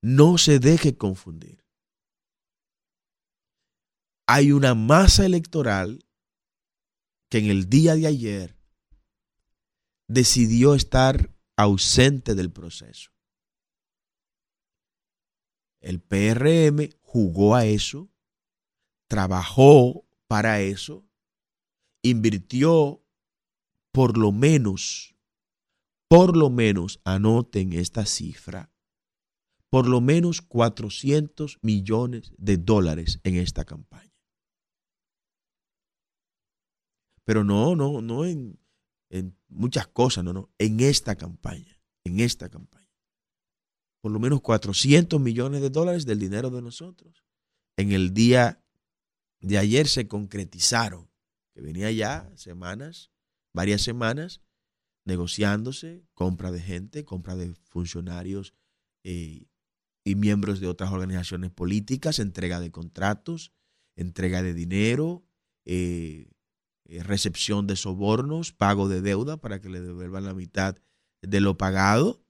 No 0.04 0.38
se 0.38 0.60
deje 0.60 0.96
confundir 0.96 1.61
hay 4.34 4.54
una 4.54 4.76
masa 4.76 5.26
electoral 5.26 6.06
que 7.30 7.40
en 7.40 7.48
el 7.48 7.70
día 7.70 7.96
de 7.96 8.08
ayer 8.08 8.58
decidió 10.08 10.74
estar 10.74 11.36
ausente 11.58 12.34
del 12.34 12.50
proceso. 12.50 13.12
El 15.82 16.00
PRM 16.00 16.92
jugó 17.02 17.56
a 17.56 17.66
eso, 17.66 18.10
trabajó 19.10 20.08
para 20.30 20.62
eso, 20.62 21.06
invirtió 22.02 23.06
por 23.92 24.18
lo 24.18 24.32
menos, 24.32 25.14
por 26.08 26.38
lo 26.38 26.50
menos, 26.50 27.02
anoten 27.04 27.74
esta 27.74 28.06
cifra, 28.06 28.72
por 29.70 29.90
lo 29.90 30.00
menos 30.00 30.42
400 30.42 31.60
millones 31.62 32.32
de 32.38 32.56
dólares 32.56 33.20
en 33.26 33.36
esta 33.36 33.66
campaña. 33.66 34.11
Pero 37.32 37.46
no, 37.46 37.78
no, 37.78 38.02
no 38.02 38.26
en, 38.26 38.60
en 39.10 39.38
muchas 39.48 39.88
cosas, 39.88 40.22
no, 40.22 40.34
no, 40.34 40.50
en 40.58 40.82
esta 40.82 41.16
campaña, 41.16 41.80
en 42.04 42.20
esta 42.20 42.50
campaña. 42.50 42.92
Por 44.02 44.12
lo 44.12 44.20
menos 44.20 44.42
400 44.42 45.18
millones 45.18 45.62
de 45.62 45.70
dólares 45.70 46.06
del 46.06 46.20
dinero 46.20 46.50
de 46.50 46.62
nosotros. 46.62 47.24
En 47.78 47.94
el 47.94 48.14
día 48.14 48.62
de 49.40 49.58
ayer 49.58 49.88
se 49.88 50.10
concretizaron, 50.10 51.10
que 51.54 51.62
venía 51.62 51.90
ya 51.90 52.30
semanas, 52.36 53.12
varias 53.54 53.82
semanas, 53.82 54.42
negociándose, 55.06 56.04
compra 56.14 56.52
de 56.52 56.60
gente, 56.60 57.06
compra 57.06 57.38
de 57.38 57.56
funcionarios 57.70 58.54
eh, 59.06 59.48
y 60.04 60.16
miembros 60.16 60.60
de 60.60 60.68
otras 60.68 60.92
organizaciones 60.92 61.52
políticas, 61.52 62.20
entrega 62.20 62.60
de 62.60 62.72
contratos, 62.72 63.54
entrega 63.96 64.44
de 64.44 64.54
dinero, 64.54 65.24
eh, 65.64 66.28
eh, 66.92 67.04
recepción 67.04 67.68
de 67.68 67.78
sobornos, 67.78 68.52
pago 68.52 68.90
de 68.90 69.02
deuda 69.02 69.38
para 69.38 69.62
que 69.62 69.70
le 69.70 69.80
devuelvan 69.80 70.26
la 70.26 70.34
mitad 70.34 70.76
de 71.22 71.40
lo 71.40 71.58
pagado, 71.58 72.22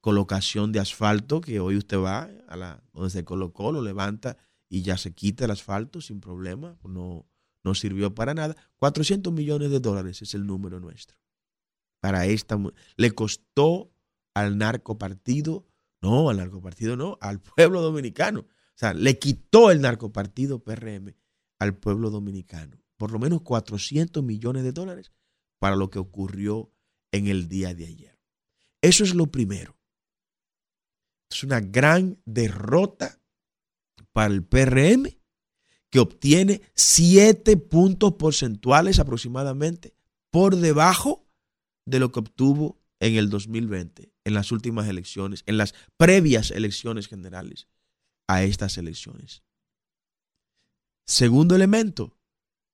colocación 0.00 0.72
de 0.72 0.80
asfalto, 0.80 1.42
que 1.42 1.60
hoy 1.60 1.76
usted 1.76 1.98
va 1.98 2.30
a 2.48 2.56
la 2.56 2.82
donde 2.94 3.10
se 3.10 3.24
colocó, 3.24 3.72
lo 3.72 3.82
levanta 3.82 4.38
y 4.70 4.80
ya 4.80 4.96
se 4.96 5.12
quita 5.12 5.44
el 5.44 5.50
asfalto 5.50 6.00
sin 6.00 6.18
problema, 6.18 6.78
no, 6.82 7.28
no 7.62 7.74
sirvió 7.74 8.14
para 8.14 8.32
nada. 8.32 8.56
400 8.76 9.34
millones 9.34 9.70
de 9.70 9.80
dólares 9.80 10.22
es 10.22 10.32
el 10.32 10.46
número 10.46 10.80
nuestro. 10.80 11.18
Para 12.00 12.24
esta, 12.24 12.58
le 12.96 13.10
costó 13.10 13.92
al 14.32 14.56
narcopartido, 14.56 15.66
no, 16.00 16.30
al 16.30 16.38
narcopartido 16.38 16.96
no, 16.96 17.18
al 17.20 17.40
pueblo 17.40 17.82
dominicano. 17.82 18.40
O 18.40 18.76
sea, 18.80 18.94
le 18.94 19.18
quitó 19.18 19.70
el 19.70 19.82
narcopartido 19.82 20.64
PRM 20.64 21.14
al 21.58 21.76
pueblo 21.76 22.08
dominicano 22.08 22.79
por 23.00 23.12
lo 23.12 23.18
menos 23.18 23.40
400 23.40 24.22
millones 24.22 24.62
de 24.62 24.72
dólares 24.72 25.10
para 25.58 25.74
lo 25.74 25.88
que 25.88 25.98
ocurrió 25.98 26.70
en 27.12 27.28
el 27.28 27.48
día 27.48 27.72
de 27.72 27.86
ayer. 27.86 28.20
Eso 28.82 29.04
es 29.04 29.14
lo 29.14 29.28
primero. 29.28 29.78
Es 31.30 31.42
una 31.42 31.60
gran 31.60 32.20
derrota 32.26 33.18
para 34.12 34.34
el 34.34 34.44
PRM 34.44 35.18
que 35.88 35.98
obtiene 35.98 36.60
7 36.74 37.56
puntos 37.56 38.16
porcentuales 38.16 38.98
aproximadamente 38.98 39.94
por 40.30 40.56
debajo 40.56 41.26
de 41.86 42.00
lo 42.00 42.12
que 42.12 42.18
obtuvo 42.18 42.82
en 43.00 43.16
el 43.16 43.30
2020, 43.30 44.12
en 44.24 44.34
las 44.34 44.52
últimas 44.52 44.86
elecciones, 44.88 45.42
en 45.46 45.56
las 45.56 45.74
previas 45.96 46.50
elecciones 46.50 47.08
generales 47.08 47.66
a 48.28 48.42
estas 48.42 48.76
elecciones. 48.76 49.42
Segundo 51.06 51.56
elemento, 51.56 52.19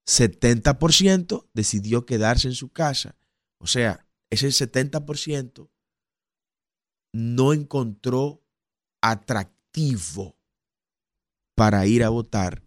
70% 0.07 1.49
decidió 1.53 2.07
quedarse 2.07 2.49
en 2.49 2.55
su 2.55 2.71
casa. 2.71 3.17
O 3.59 3.67
sea, 3.67 4.07
ese 4.31 4.49
70% 4.49 5.71
no 7.13 7.53
encontró 7.53 8.45
atractivo 9.01 10.39
para 11.55 11.87
ir 11.87 12.05
a 12.05 12.11
votar 12.11 12.63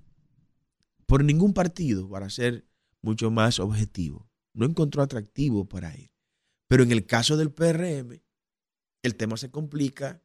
por 1.05 1.23
ningún 1.23 1.53
partido, 1.53 2.09
para 2.09 2.29
ser 2.29 2.67
mucho 3.01 3.31
más 3.31 3.59
objetivo. 3.59 4.29
No 4.53 4.65
encontró 4.65 5.01
atractivo 5.01 5.67
para 5.67 5.95
ir. 5.97 6.11
Pero 6.67 6.83
en 6.83 6.91
el 6.91 7.05
caso 7.05 7.37
del 7.37 7.51
PRM, 7.51 8.21
el 9.03 9.15
tema 9.15 9.37
se 9.37 9.49
complica 9.49 10.21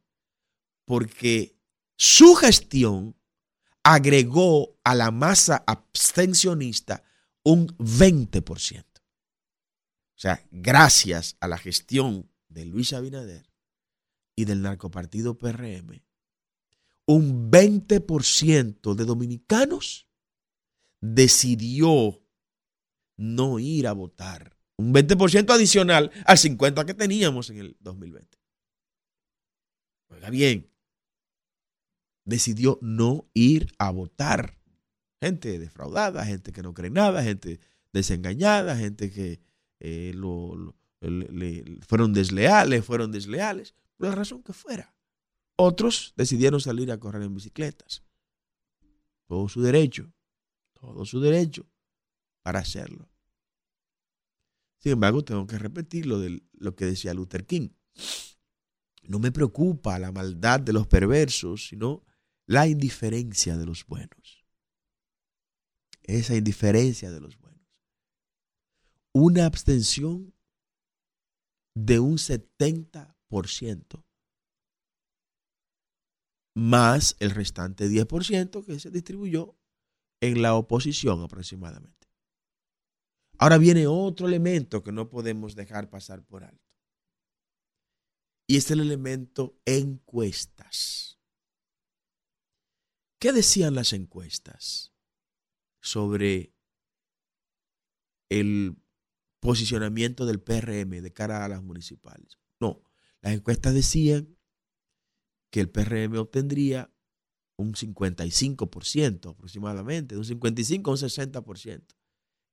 porque 0.85 1.57
su 1.97 2.35
gestión 2.35 3.15
agregó 3.85 4.79
a 4.83 4.95
la 4.95 5.11
masa 5.11 5.63
abstencionista 5.67 7.03
un 7.43 7.67
20%. 7.77 8.83
O 8.83 10.17
sea, 10.17 10.43
gracias 10.49 11.37
a 11.39 11.47
la 11.47 11.59
gestión 11.59 12.31
de 12.49 12.65
Luis 12.65 12.93
Abinader 12.93 13.45
y 14.35 14.45
del 14.45 14.63
narcopartido 14.63 15.37
PRM, 15.37 16.01
un 17.05 17.51
20% 17.51 18.95
de 18.95 19.05
dominicanos 19.05 20.07
decidió 20.99 22.23
no 23.17 23.59
ir 23.59 23.85
a 23.85 23.93
votar. 23.93 24.57
Un 24.77 24.95
20% 24.95 25.53
adicional 25.53 26.11
al 26.25 26.37
50% 26.37 26.85
que 26.85 26.95
teníamos 26.95 27.51
en 27.51 27.59
el 27.59 27.77
2020. 27.81 28.35
Oiga 30.07 30.31
bien, 30.31 30.71
decidió 32.25 32.77
no 32.81 33.29
ir 33.33 33.73
a 33.77 33.91
votar. 33.91 34.57
Gente 35.21 35.57
defraudada, 35.59 36.25
gente 36.25 36.51
que 36.51 36.61
no 36.61 36.73
cree 36.73 36.89
nada, 36.89 37.23
gente 37.23 37.59
desengañada, 37.93 38.75
gente 38.75 39.11
que 39.11 39.39
eh, 39.79 40.13
fueron 41.87 42.13
desleales, 42.13 42.83
fueron 42.83 43.11
desleales, 43.11 43.73
por 43.95 44.09
la 44.09 44.15
razón 44.15 44.43
que 44.43 44.53
fuera. 44.53 44.93
Otros 45.55 46.13
decidieron 46.17 46.59
salir 46.59 46.91
a 46.91 46.99
correr 46.99 47.23
en 47.23 47.33
bicicletas. 47.33 48.03
Todo 49.27 49.47
su 49.47 49.61
derecho, 49.61 50.11
todo 50.73 51.05
su 51.05 51.21
derecho 51.21 51.65
para 52.41 52.59
hacerlo. 52.59 53.09
Sin 54.79 54.91
embargo, 54.91 55.23
tengo 55.23 55.47
que 55.47 55.57
repetir 55.57 56.05
lo, 56.05 56.19
de, 56.19 56.43
lo 56.53 56.75
que 56.75 56.85
decía 56.85 57.13
Luther 57.13 57.45
King. 57.45 57.69
No 59.03 59.19
me 59.19 59.31
preocupa 59.31 59.97
la 59.97 60.11
maldad 60.11 60.59
de 60.59 60.73
los 60.73 60.85
perversos, 60.85 61.67
sino 61.67 62.03
la 62.47 62.67
indiferencia 62.67 63.57
de 63.57 63.65
los 63.65 63.85
buenos. 63.85 64.45
Esa 66.03 66.35
indiferencia 66.35 67.11
de 67.11 67.19
los 67.19 67.37
buenos. 67.37 67.61
Una 69.13 69.45
abstención 69.45 70.33
de 71.73 71.99
un 71.99 72.17
70% 72.17 74.05
más 76.55 77.17
el 77.19 77.31
restante 77.31 77.89
10% 77.89 78.65
que 78.65 78.79
se 78.79 78.89
distribuyó 78.89 79.57
en 80.21 80.41
la 80.41 80.55
oposición 80.55 81.21
aproximadamente. 81.21 82.07
Ahora 83.37 83.57
viene 83.57 83.87
otro 83.87 84.27
elemento 84.27 84.81
que 84.81 84.93
no 84.93 85.09
podemos 85.09 85.55
dejar 85.55 85.89
pasar 85.89 86.23
por 86.23 86.45
alto. 86.45 86.63
Y 88.47 88.57
es 88.57 88.71
el 88.71 88.79
elemento 88.79 89.59
encuestas. 89.65 91.14
¿Qué 93.25 93.33
decían 93.33 93.73
las 93.73 93.91
encuestas 93.91 94.93
sobre 95.81 96.53
el 98.29 98.77
posicionamiento 99.39 100.27
del 100.27 100.43
PRM 100.43 101.01
de 101.01 101.11
cara 101.11 101.43
a 101.43 101.49
las 101.49 101.63
municipales? 101.63 102.37
No, 102.59 102.83
las 103.21 103.33
encuestas 103.33 103.73
decían 103.73 104.37
que 105.49 105.59
el 105.59 105.71
PRM 105.71 106.15
obtendría 106.19 106.93
un 107.57 107.73
55% 107.73 109.31
aproximadamente, 109.31 110.13
de 110.13 110.19
un 110.19 110.25
55 110.25 110.91
a 110.91 110.93
un 110.93 110.99
60% 110.99 111.95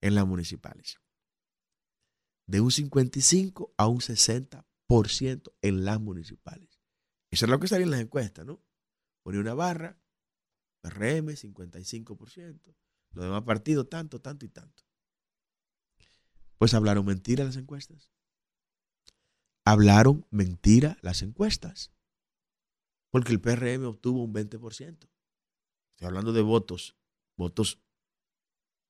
en 0.00 0.14
las 0.14 0.26
municipales. 0.26 1.00
De 2.46 2.62
un 2.62 2.70
55 2.70 3.74
a 3.76 3.88
un 3.88 3.98
60% 3.98 5.52
en 5.60 5.84
las 5.84 6.00
municipales. 6.00 6.80
Eso 7.30 7.44
es 7.44 7.50
lo 7.50 7.60
que 7.60 7.68
salía 7.68 7.84
en 7.84 7.90
las 7.90 8.00
encuestas, 8.00 8.46
¿no? 8.46 8.64
Ponía 9.22 9.42
una 9.42 9.52
barra 9.52 10.01
PRM 10.82 11.28
55%, 11.28 12.74
los 13.12 13.24
demás 13.24 13.42
partidos 13.42 13.88
tanto, 13.88 14.20
tanto 14.20 14.44
y 14.44 14.48
tanto. 14.48 14.82
Pues 16.58 16.74
hablaron 16.74 17.06
mentira 17.06 17.44
las 17.44 17.56
encuestas. 17.56 18.12
Hablaron 19.64 20.26
mentira 20.30 20.98
las 21.00 21.22
encuestas. 21.22 21.92
Porque 23.10 23.32
el 23.32 23.40
PRM 23.40 23.84
obtuvo 23.84 24.24
un 24.24 24.32
20%. 24.32 25.08
Estoy 25.90 26.06
hablando 26.06 26.32
de 26.32 26.42
votos, 26.42 26.96
votos 27.36 27.80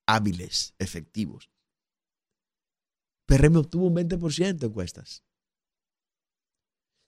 hábiles, 0.07 0.75
efectivos. 0.79 1.51
PRM 3.27 3.57
obtuvo 3.57 3.87
un 3.87 3.97
20% 3.97 4.59
de 4.59 4.67
encuestas. 4.67 5.25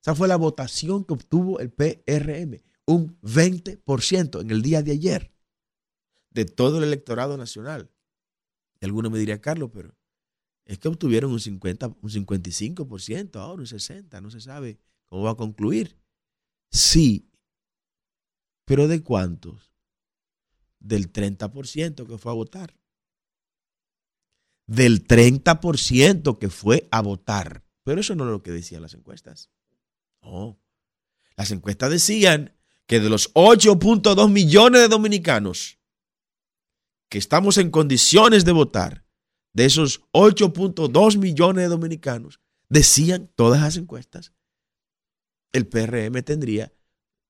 Esa 0.02 0.14
fue 0.14 0.28
la 0.28 0.36
votación 0.36 1.04
que 1.04 1.14
obtuvo 1.14 1.60
el 1.60 1.72
PRM 1.72 2.62
un 2.86 3.18
20% 3.22 4.40
en 4.40 4.50
el 4.50 4.62
día 4.62 4.82
de 4.82 4.92
ayer 4.92 5.32
de 6.30 6.44
todo 6.44 6.78
el 6.78 6.84
electorado 6.84 7.36
nacional. 7.36 7.90
Y 8.80 8.84
alguno 8.84 9.10
me 9.10 9.18
diría, 9.18 9.40
Carlos, 9.40 9.70
pero 9.72 9.96
es 10.64 10.78
que 10.78 10.88
obtuvieron 10.88 11.32
un 11.32 11.40
50, 11.40 11.88
un 11.88 12.10
55%, 12.10 13.36
ahora 13.36 13.62
un 13.62 13.66
60%, 13.66 14.20
no 14.22 14.30
se 14.30 14.40
sabe 14.40 14.78
cómo 15.06 15.22
va 15.22 15.30
a 15.30 15.36
concluir. 15.36 15.96
Sí, 16.70 17.30
pero 18.64 18.88
¿de 18.88 19.02
cuántos? 19.02 19.72
Del 20.80 21.12
30% 21.12 22.06
que 22.06 22.18
fue 22.18 22.32
a 22.32 22.34
votar. 22.34 22.76
del 24.66 25.06
30% 25.06 26.38
que 26.38 26.48
fue 26.48 26.88
a 26.90 27.02
votar. 27.02 27.64
Pero 27.82 28.00
eso 28.00 28.14
no 28.14 28.24
es 28.24 28.30
lo 28.30 28.42
que 28.42 28.50
decían 28.50 28.82
las 28.82 28.94
encuestas. 28.94 29.50
No. 30.22 30.58
Las 31.36 31.50
encuestas 31.50 31.90
decían 31.90 32.53
que 32.86 33.00
de 33.00 33.08
los 33.08 33.32
8.2 33.34 34.30
millones 34.30 34.80
de 34.82 34.88
dominicanos 34.88 35.78
que 37.08 37.18
estamos 37.18 37.58
en 37.58 37.70
condiciones 37.70 38.44
de 38.44 38.52
votar, 38.52 39.04
de 39.52 39.66
esos 39.66 40.02
8.2 40.12 41.16
millones 41.16 41.64
de 41.64 41.68
dominicanos, 41.68 42.40
decían 42.68 43.30
todas 43.36 43.60
las 43.60 43.76
encuestas, 43.76 44.32
el 45.52 45.68
PRM 45.68 46.22
tendría 46.24 46.72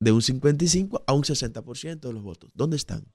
de 0.00 0.12
un 0.12 0.22
55 0.22 1.04
a 1.06 1.12
un 1.12 1.22
60% 1.22 2.00
de 2.00 2.12
los 2.12 2.22
votos. 2.22 2.50
¿Dónde 2.54 2.76
están? 2.76 3.12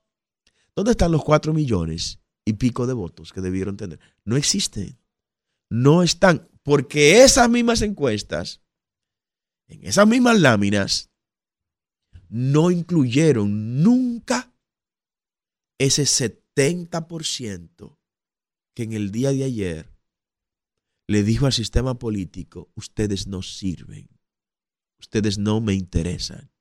¿Dónde 0.75 0.91
están 0.91 1.12
los 1.12 1.23
4 1.23 1.54
millones 1.54 2.19
y 2.45 2.54
pico 2.54 2.88
de 2.88 2.93
votos 2.93 3.34
que 3.34 3.41
debieron 3.41 3.75
tener? 3.75 3.99
No 4.23 4.38
existen. 4.38 4.99
No 5.69 6.04
están. 6.04 6.47
Porque 6.63 7.23
esas 7.23 7.49
mismas 7.49 7.82
encuestas, 7.82 8.62
en 9.67 9.86
esas 9.86 10.08
mismas 10.08 10.39
láminas, 10.39 11.10
no 12.30 12.72
incluyeron 12.72 13.84
nunca 13.84 14.54
ese 15.80 16.04
70% 16.04 17.98
que 18.76 18.84
en 18.84 18.94
el 18.94 19.12
día 19.12 19.32
de 19.32 19.44
ayer 19.44 19.92
le 21.08 21.24
dijo 21.24 21.48
al 21.48 21.54
sistema 21.54 21.98
político, 21.98 22.72
ustedes 22.76 23.26
no 23.28 23.42
sirven, 23.42 24.10
ustedes 25.00 25.39
no 25.39 25.60
me 25.60 25.74
interesan. 25.74 26.52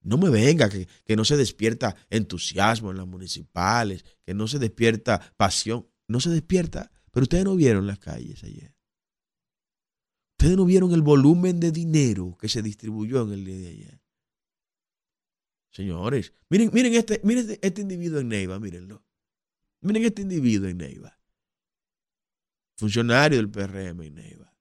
No 0.00 0.18
me 0.18 0.30
venga, 0.30 0.68
que, 0.68 0.86
que, 1.04 1.16
no 1.16 1.24
se 1.24 1.36
despierta 1.36 1.96
entusiasmo 2.10 2.92
en 2.92 2.98
las 2.98 3.08
municipales, 3.08 4.04
que 4.24 4.34
no 4.34 4.46
se 4.46 4.60
despierta 4.60 5.34
pasión. 5.36 5.88
No 6.06 6.20
se 6.20 6.30
despierta. 6.30 6.92
Pero 7.10 7.24
ustedes 7.24 7.44
no 7.44 7.56
vieron 7.56 7.88
las 7.88 7.98
calles 7.98 8.44
ayer. 8.44 8.76
Ustedes 10.38 10.56
no 10.56 10.64
vieron 10.64 10.92
el 10.92 11.02
volumen 11.02 11.58
de 11.58 11.72
dinero 11.72 12.36
que 12.38 12.48
se 12.48 12.62
distribuyó 12.62 13.22
en 13.22 13.32
el 13.32 13.44
día 13.44 13.56
de 13.56 13.68
ayer. 13.68 14.05
Señores, 15.76 16.32
miren, 16.48 16.70
miren 16.72 16.94
este, 16.94 17.20
miren 17.22 17.50
este, 17.50 17.66
este 17.66 17.82
individuo 17.82 18.18
en 18.18 18.28
Neiva, 18.28 18.58
mírenlo. 18.58 19.04
Miren 19.82 20.06
este 20.06 20.22
individuo 20.22 20.70
en 20.70 20.78
Neiva. 20.78 21.20
Funcionario 22.78 23.36
del 23.36 23.50
PRM 23.50 24.00
en 24.00 24.14
Neiva. 24.14 24.56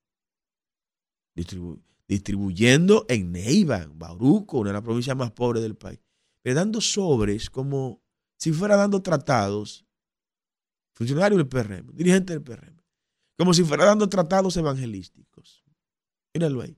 distribuyendo 2.06 3.06
en 3.08 3.32
Neiva, 3.32 3.90
Bauruco, 3.94 4.60
una 4.60 4.72
de 4.72 4.74
las 4.74 4.82
provincias 4.82 5.16
más 5.16 5.32
pobres 5.32 5.64
del 5.64 5.78
país. 5.78 6.02
Pero 6.42 6.56
dando 6.56 6.82
sobres 6.82 7.50
como 7.50 8.04
si 8.38 8.52
fuera 8.52 8.76
dando 8.76 9.02
tratados. 9.02 9.88
Funcionario 10.96 11.38
del 11.38 11.48
PRM, 11.48 11.96
dirigente 11.96 12.34
del 12.34 12.44
PRM. 12.44 12.84
Como 13.38 13.54
si 13.54 13.64
fuera 13.64 13.86
dando 13.86 14.10
tratados 14.10 14.58
evangelísticos. 14.58 15.64
Míralo 16.34 16.60
ahí. 16.60 16.78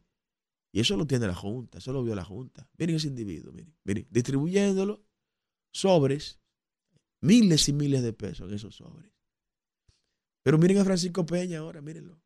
Y 0.72 0.82
eso 0.82 0.96
lo 0.98 1.08
tiene 1.08 1.28
la 1.28 1.36
Junta, 1.36 1.78
eso 1.78 1.92
lo 1.94 2.04
vio 2.04 2.16
la 2.16 2.26
Junta. 2.26 2.70
Miren 2.78 2.98
ese 2.98 3.08
individuo, 3.08 3.52
miren, 3.54 3.76
miren, 3.84 4.08
distribuyéndolo 4.12 5.06
sobres, 5.72 6.40
miles 7.22 7.68
y 7.70 7.74
miles 7.74 8.04
de 8.04 8.14
pesos 8.14 8.50
en 8.50 8.56
esos 8.56 8.76
sobres. 8.76 9.12
Pero 10.44 10.58
miren 10.58 10.78
a 10.80 10.86
Francisco 10.86 11.26
Peña 11.26 11.60
ahora, 11.60 11.82
mírenlo. 11.82 12.22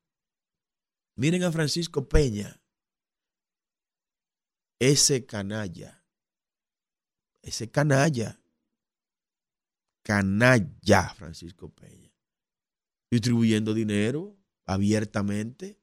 Miren 1.16 1.44
a 1.44 1.52
Francisco 1.52 2.08
Peña, 2.08 2.62
ese 4.80 5.26
canalla, 5.26 6.04
ese 7.42 7.70
canalla, 7.70 8.40
canalla 10.04 11.14
Francisco 11.14 11.70
Peña, 11.70 12.12
distribuyendo 13.12 13.74
dinero 13.74 14.38
abiertamente 14.66 15.80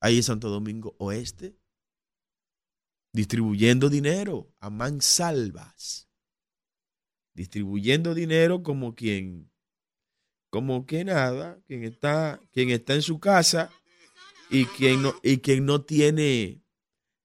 ahí 0.00 0.16
en 0.16 0.22
Santo 0.22 0.48
Domingo 0.48 0.96
Oeste, 0.98 1.59
distribuyendo 3.12 3.88
dinero 3.88 4.52
a 4.60 4.70
mansalvas, 4.70 6.08
distribuyendo 7.34 8.14
dinero 8.14 8.62
como 8.62 8.94
quien, 8.94 9.50
como 10.50 10.86
que 10.86 11.04
nada, 11.04 11.60
quien 11.66 11.84
está, 11.84 12.40
quien 12.52 12.70
está 12.70 12.94
en 12.94 13.02
su 13.02 13.18
casa 13.18 13.70
y 14.48 14.64
quien 14.66 15.02
no, 15.02 15.14
y 15.22 15.38
quien 15.38 15.66
no 15.66 15.82
tiene, 15.82 16.62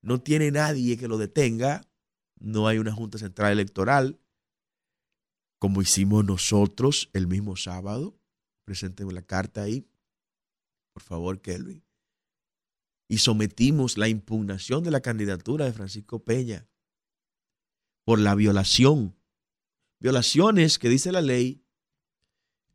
no 0.01 0.21
tiene 0.21 0.51
nadie 0.51 0.97
que 0.97 1.07
lo 1.07 1.17
detenga, 1.17 1.87
no 2.39 2.67
hay 2.67 2.77
una 2.77 2.91
Junta 2.91 3.17
Central 3.17 3.51
Electoral, 3.51 4.19
como 5.59 5.81
hicimos 5.81 6.25
nosotros 6.25 7.09
el 7.13 7.27
mismo 7.27 7.55
sábado. 7.55 8.19
Presenten 8.65 9.13
la 9.13 9.21
carta 9.21 9.63
ahí, 9.63 9.87
por 10.93 11.03
favor, 11.03 11.39
Kelvin 11.41 11.84
y 13.07 13.19
sometimos 13.19 13.97
la 13.97 14.07
impugnación 14.07 14.83
de 14.83 14.91
la 14.91 15.01
candidatura 15.01 15.65
de 15.65 15.73
Francisco 15.73 16.23
Peña 16.23 16.67
por 18.03 18.19
la 18.19 18.35
violación. 18.35 19.15
Violaciones 19.99 20.79
que 20.79 20.89
dice 20.89 21.11
la 21.11 21.21
ley 21.21 21.63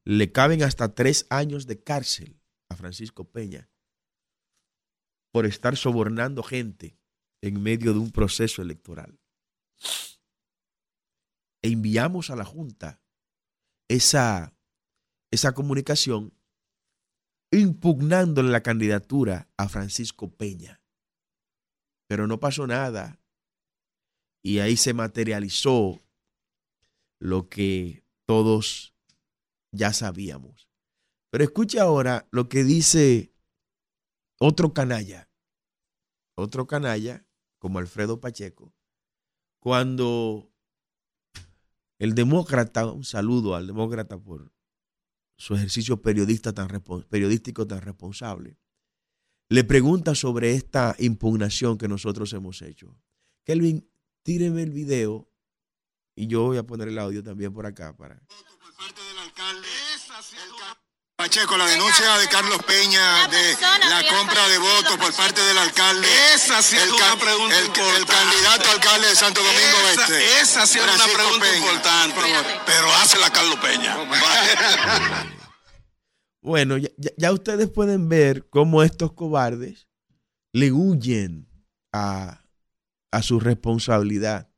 le 0.05 0.33
caben 0.33 0.63
hasta 0.63 0.95
tres 0.95 1.27
años 1.31 1.67
de 1.67 1.83
cárcel 1.83 2.41
a 2.69 2.77
Francisco 2.77 3.31
Peña 3.31 3.71
por 5.33 5.47
estar 5.47 5.77
sobornando 5.77 6.43
gente 6.43 6.99
en 7.43 7.63
medio 7.63 7.93
de 7.93 7.99
un 7.99 8.11
proceso 8.11 8.63
electoral. 8.63 9.21
E 11.63 11.69
enviamos 11.69 12.31
a 12.31 12.37
la 12.37 12.45
Junta 12.45 13.03
esa, 13.89 14.57
esa 15.31 15.53
comunicación 15.53 16.33
impugnándole 17.51 18.51
la 18.51 18.63
candidatura 18.63 19.49
a 19.57 19.69
Francisco 19.69 20.31
Peña. 20.31 20.81
Pero 22.07 22.27
no 22.27 22.41
pasó 22.41 22.67
nada. 22.67 23.21
Y 24.43 24.59
ahí 24.61 24.77
se 24.77 24.95
materializó 24.95 26.03
lo 27.19 27.49
que 27.49 28.05
todos 28.27 28.95
ya 29.73 29.93
sabíamos. 29.93 30.69
Pero 31.31 31.45
escucha 31.45 31.83
ahora 31.83 32.27
lo 32.31 32.49
que 32.49 32.65
dice 32.65 33.33
otro 34.39 34.73
canalla, 34.73 35.29
otro 36.35 36.67
canalla 36.67 37.27
como 37.59 37.79
Alfredo 37.79 38.21
Pacheco, 38.21 38.75
cuando 39.61 40.51
el 41.99 42.15
demócrata, 42.15 42.87
un 42.87 43.05
saludo 43.05 43.55
al 43.55 43.67
demócrata 43.67 44.19
por 44.19 44.51
su 45.41 45.55
ejercicio 45.55 46.03
periodista 46.03 46.53
tan, 46.53 46.69
periodístico 47.09 47.67
tan 47.67 47.81
responsable, 47.81 48.59
le 49.49 49.65
pregunta 49.65 50.15
sobre 50.15 50.53
esta 50.53 50.95
impugnación 50.99 51.79
que 51.79 51.89
nosotros 51.89 52.31
hemos 52.35 52.61
hecho. 52.61 52.95
Kelvin, 53.45 53.91
tíreme 54.23 54.63
el 54.63 54.71
video 54.71 55.33
y 56.15 56.27
yo 56.27 56.43
voy 56.43 56.59
a 56.59 56.67
poner 56.67 56.89
el 56.89 56.99
audio 56.99 57.23
también 57.23 57.55
por 57.55 57.65
acá 57.65 57.97
para. 57.97 58.23
Pacheco, 61.21 61.55
la 61.59 61.67
denuncia 61.67 62.17
de 62.17 62.29
Carlos 62.29 62.63
Peña 62.63 63.29
de 63.29 63.53
la 63.91 64.03
compra 64.09 64.49
de 64.49 64.57
votos 64.57 64.97
por 64.97 65.15
parte 65.15 65.39
del 65.43 65.59
alcalde. 65.59 66.09
Esa 66.35 66.63
sí 66.63 66.77
es 66.77 66.91
una 66.91 67.15
pregunta 67.21 67.59
el, 67.59 67.67
importante. 67.67 68.01
El 68.01 68.07
candidato 68.07 68.71
alcalde 68.71 69.07
de 69.07 69.15
Santo 69.15 69.43
Domingo 69.43 69.77
esa, 69.93 70.03
Este. 70.03 70.41
Esa 70.41 70.67
sí 70.67 70.79
es 70.79 70.85
una 70.85 71.05
pregunta 71.05 71.45
Peña. 71.45 71.59
importante. 71.59 72.61
Pero 72.65 72.87
hace 72.95 73.19
la 73.19 73.31
Carlos 73.31 73.57
Peña. 73.57 73.97
Bueno, 76.43 76.79
ya, 76.79 76.89
ya, 77.19 77.33
ustedes 77.33 77.69
pueden 77.69 78.09
ver 78.09 78.49
cómo 78.49 78.83
estos 78.83 79.13
cobardes 79.13 79.89
le 80.55 80.73
huyen 80.73 81.51
a, 81.93 82.47
a 83.11 83.23
su 83.23 83.41
responsabilidad. 83.41 84.51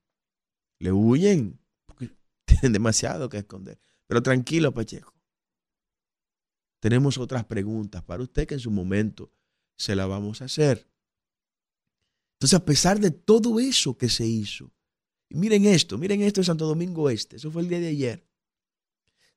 Le 0.78 0.92
huyen 0.92 1.60
porque 1.86 2.12
tienen 2.44 2.72
demasiado 2.72 3.28
que 3.28 3.38
esconder. 3.38 3.80
Pero 4.06 4.22
tranquilo, 4.22 4.72
Pacheco. 4.72 5.11
Tenemos 6.82 7.16
otras 7.16 7.44
preguntas 7.44 8.02
para 8.02 8.24
usted 8.24 8.44
que 8.44 8.54
en 8.54 8.60
su 8.60 8.72
momento 8.72 9.30
se 9.76 9.94
la 9.94 10.04
vamos 10.06 10.42
a 10.42 10.46
hacer. 10.46 10.90
Entonces, 12.32 12.58
a 12.58 12.64
pesar 12.64 12.98
de 12.98 13.12
todo 13.12 13.60
eso 13.60 13.96
que 13.96 14.08
se 14.08 14.26
hizo, 14.26 14.72
miren 15.28 15.64
esto, 15.64 15.96
miren 15.96 16.22
esto 16.22 16.40
de 16.40 16.44
Santo 16.46 16.66
Domingo 16.66 17.08
Este, 17.08 17.36
eso 17.36 17.52
fue 17.52 17.62
el 17.62 17.68
día 17.68 17.78
de 17.78 17.86
ayer. 17.86 18.26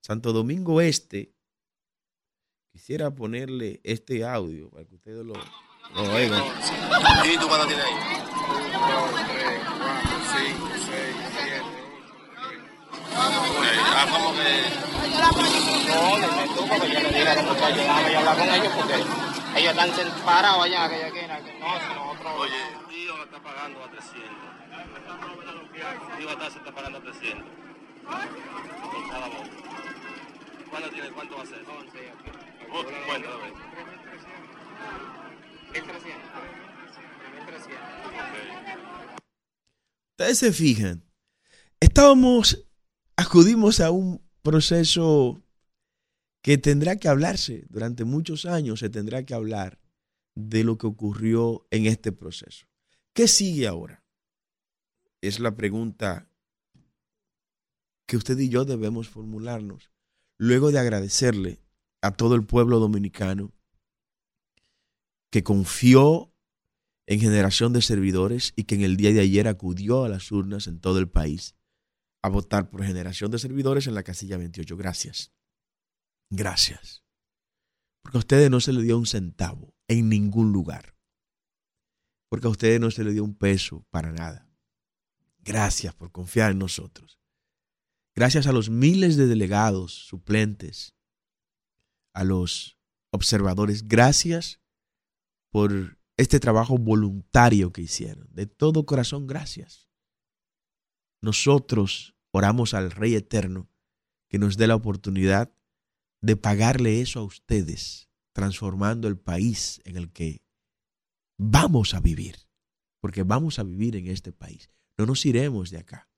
Santo 0.01 0.33
Domingo 0.33 0.81
Este, 0.81 1.35
quisiera 2.71 3.13
ponerle 3.13 3.79
este 3.83 4.25
audio 4.25 4.71
para 4.71 4.85
que 4.85 4.95
ustedes 4.95 5.23
lo, 5.23 5.35
lo 5.35 6.13
oigan. 6.15 6.43
¿Y 6.43 7.27
ahí? 7.27 7.35
1, 7.35 7.47
2, 7.47 7.59
3, 9.27 9.59
4, 9.77 10.09
5, 10.49 10.67
6, 10.73 11.15
7, 11.37 11.61
8. 11.61 12.65
Ah, 13.13 14.07
como 14.11 14.33
que. 14.33 14.84
No, 15.05 16.15
dime 16.17 16.47
tú, 16.55 16.67
porque 16.67 16.87
yo 16.91 16.99
le 16.99 17.09
dije 17.09 17.27
a 17.29 17.35
los 17.35 17.45
muchachos, 17.45 17.77
déjame 17.77 18.15
hablar 18.15 18.37
con 18.37 18.49
ellos 18.49 18.73
porque 18.75 18.95
ellos 19.59 19.77
están 19.77 20.25
parados 20.25 20.65
allá 20.65 20.85
en 20.85 20.91
aquella 20.91 21.07
esquina. 21.07 21.37
que 21.43 21.59
No, 21.59 21.79
si 21.79 21.93
nosotros. 21.93 22.33
Oye, 22.39 22.61
tío 22.89 23.23
está 23.23 23.39
pagando 23.43 23.83
a 23.83 23.89
300. 23.91 24.29
Tío 26.17 26.29
está, 26.29 26.49
se 26.49 26.57
está 26.57 26.71
pagando 26.71 26.97
a 26.97 27.01
300. 27.01 27.45
Por 28.05 29.09
cada 29.09 29.27
voto. 29.27 29.49
¿Cuánto 30.69 30.89
tiene? 30.89 31.09
¿Cuánto 31.11 31.37
va 31.37 31.43
a 31.43 31.45
ser? 31.45 31.59
11 31.59 31.97
aquí. 31.97 32.31
Oh, 32.71 32.83
bueno, 32.83 33.27
a 33.29 33.37
ver. 33.37 33.53
1300. 35.71 36.11
1300. 37.45 37.79
Ok. 38.05 38.35
Ustedes 40.17 40.37
se 40.39 40.53
fijan, 40.53 41.03
estábamos, 41.79 42.65
acudimos 43.17 43.81
a 43.81 43.91
un 43.91 44.24
proceso 44.45 45.43
que 46.43 46.59
tendrá 46.59 46.97
que 46.97 47.09
hablarse 47.09 47.65
durante 47.69 48.05
muchos 48.05 48.45
años, 48.45 48.79
se 48.79 48.89
tendrá 48.89 49.25
que 49.25 49.33
hablar 49.33 49.79
de 50.35 50.63
lo 50.63 50.77
que 50.77 50.85
ocurrió 50.85 51.67
en 51.71 51.87
este 51.87 52.11
proceso. 52.11 52.67
¿Qué 53.13 53.27
sigue 53.27 53.67
ahora? 53.67 54.05
Es 55.21 55.39
la 55.39 55.55
pregunta 55.55 56.29
que 58.07 58.17
usted 58.17 58.37
y 58.37 58.49
yo 58.49 58.63
debemos 58.65 59.09
formularnos 59.09 59.91
luego 60.37 60.71
de 60.71 60.77
agradecerle 60.77 61.59
a 62.01 62.11
todo 62.11 62.35
el 62.35 62.45
pueblo 62.45 62.79
dominicano 62.79 63.51
que 65.31 65.43
confió 65.43 66.31
en 67.07 67.19
generación 67.19 67.73
de 67.73 67.81
servidores 67.81 68.53
y 68.55 68.65
que 68.65 68.75
en 68.75 68.81
el 68.81 68.95
día 68.95 69.11
de 69.11 69.21
ayer 69.21 69.47
acudió 69.47 70.03
a 70.03 70.09
las 70.09 70.31
urnas 70.31 70.67
en 70.67 70.79
todo 70.79 70.99
el 70.99 71.09
país 71.09 71.55
a 72.25 72.29
votar 72.29 72.71
por 72.71 72.83
generación 72.83 73.29
de 73.29 73.37
servidores 73.37 73.85
en 73.85 73.93
la 73.93 74.01
casilla 74.01 74.37
28. 74.37 74.75
Gracias. 74.75 75.31
Gracias. 76.31 77.05
Porque 78.01 78.17
a 78.17 78.19
ustedes 78.19 78.49
no 78.49 78.59
se 78.59 78.73
le 78.73 78.81
dio 78.81 78.97
un 78.97 79.05
centavo 79.05 79.75
en 79.87 80.09
ningún 80.09 80.51
lugar. 80.51 80.97
Porque 82.27 82.47
a 82.47 82.49
ustedes 82.49 82.79
no 82.79 82.89
se 82.89 83.03
le 83.03 83.13
dio 83.13 83.23
un 83.23 83.35
peso 83.35 83.85
para 83.91 84.11
nada. 84.11 84.49
Gracias 85.37 85.93
por 85.93 86.11
confiar 86.11 86.51
en 86.51 86.57
nosotros. 86.57 87.19
Gracias 88.15 88.47
a 88.47 88.51
los 88.51 88.71
miles 88.71 89.17
de 89.17 89.27
delegados, 89.27 89.93
suplentes, 89.93 90.95
a 92.15 92.23
los 92.23 92.79
observadores. 93.11 93.87
Gracias 93.87 94.59
por 95.51 95.99
este 96.17 96.39
trabajo 96.39 96.79
voluntario 96.79 97.71
que 97.71 97.83
hicieron. 97.83 98.27
De 98.31 98.47
todo 98.47 98.87
corazón, 98.87 99.27
gracias. 99.27 99.91
Nosotros 101.21 102.14
oramos 102.35 102.73
al 102.73 102.91
Rey 102.91 103.15
Eterno 103.15 103.69
que 104.29 104.39
nos 104.39 104.57
dé 104.57 104.67
la 104.67 104.75
oportunidad 104.75 105.55
de 106.21 106.35
pagarle 106.35 106.99
eso 106.99 107.19
a 107.19 107.23
ustedes, 107.23 108.09
transformando 108.33 109.07
el 109.07 109.17
país 109.17 109.79
en 109.85 109.95
el 109.95 110.11
que 110.11 110.43
vamos 111.37 111.93
a 111.93 112.01
vivir, 112.01 112.35
porque 112.99 113.23
vamos 113.23 113.57
a 113.57 113.63
vivir 113.63 113.95
en 113.95 114.07
este 114.07 114.33
país. 114.33 114.69
No 114.97 115.05
nos 115.05 115.25
iremos 115.25 115.69
de 115.69 115.77
acá. 115.77 116.09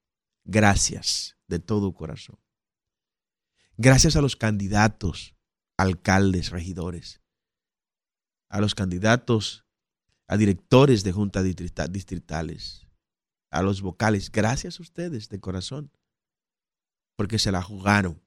Gracias 0.43 1.37
de 1.47 1.59
todo 1.59 1.93
corazón. 1.93 2.39
Gracias 3.75 4.15
a 4.15 4.21
los 4.21 4.35
candidatos, 4.35 5.35
alcaldes, 5.77 6.49
regidores, 6.49 7.21
a 8.49 8.59
los 8.59 8.73
candidatos 8.73 9.65
a 10.27 10.35
directores 10.35 11.03
de 11.03 11.11
juntas 11.11 11.43
distrita- 11.45 11.87
distritales, 11.87 12.87
a 13.51 13.61
los 13.61 13.81
vocales. 13.81 14.31
Gracias 14.31 14.79
a 14.79 14.83
ustedes 14.83 15.29
de 15.29 15.39
corazón, 15.39 15.91
porque 17.17 17.37
se 17.37 17.51
la 17.51 17.61
jugaron, 17.61 18.23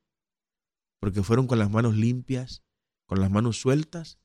porque 0.98 1.22
fueron 1.22 1.46
con 1.46 1.58
las 1.58 1.70
manos 1.70 1.96
limpias, 1.96 2.62
con 3.06 3.20
las 3.20 3.30
manos 3.30 3.58
sueltas 3.58 4.18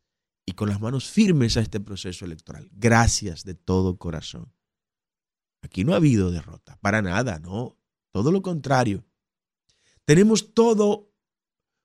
y 0.45 0.51
con 0.51 0.67
las 0.67 0.81
manos 0.81 1.09
firmes 1.09 1.55
a 1.55 1.61
este 1.61 1.79
proceso 1.79 2.25
electoral. 2.25 2.69
Gracias 2.73 3.45
de 3.45 3.55
todo 3.55 3.97
corazón. 3.97 4.53
Aquí 5.61 5.85
no 5.85 5.93
ha 5.93 5.97
habido 5.97 6.29
derrota, 6.29 6.77
para 6.81 7.01
nada, 7.01 7.39
no, 7.39 7.77
todo 8.11 8.33
lo 8.33 8.41
contrario. 8.41 9.05
Tenemos 10.03 10.53
todo 10.53 11.13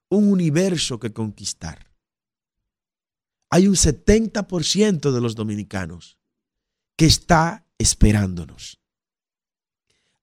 un 0.08 0.32
universo 0.32 0.98
que 0.98 1.12
conquistar 1.12 1.90
hay 3.50 3.66
un 3.66 3.74
70% 3.74 5.10
de 5.10 5.20
los 5.20 5.34
dominicanos 5.34 6.18
que 6.96 7.06
está 7.06 7.66
esperándonos. 7.78 8.80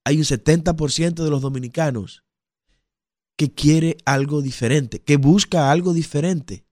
Hay 0.05 0.17
un 0.17 0.23
70% 0.23 1.23
de 1.23 1.29
los 1.29 1.41
dominicanos 1.41 2.23
que 3.37 3.53
quiere 3.53 3.97
algo 4.03 4.41
diferente, 4.41 5.01
que 5.01 5.15
busca 5.17 5.71
algo 5.71 5.93
diferente. 5.93 6.65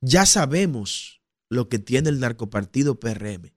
Ya 0.00 0.26
sabemos 0.26 1.22
lo 1.48 1.68
que 1.68 1.78
tiene 1.78 2.08
el 2.08 2.18
narcopartido 2.18 2.98
PRM. 2.98 3.54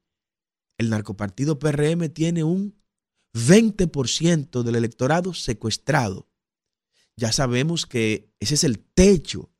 El 0.77 0.89
narcopartido 0.89 1.57
PRM 1.57 2.09
tiene 2.09 2.43
un 2.43 2.79
20% 3.33 4.63
del 4.63 4.75
electorado 4.75 5.33
secuestrado. 5.33 6.29
Ya 7.17 7.31
sabemos 7.31 7.85
que 7.85 8.31
ese 8.39 8.53
es 8.53 8.63
el 8.63 8.79
techo 8.79 9.51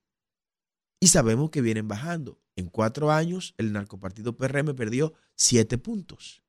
y 0.99 1.07
sabemos 1.07 1.49
que 1.49 1.61
vienen 1.61 1.87
bajando. 1.87 2.39
En 2.55 2.69
cuatro 2.69 3.11
años, 3.11 3.53
el 3.57 3.73
narcopartido 3.73 4.37
PRM 4.37 4.75
perdió 4.75 5.13
siete 5.35 5.77
puntos. 5.77 6.43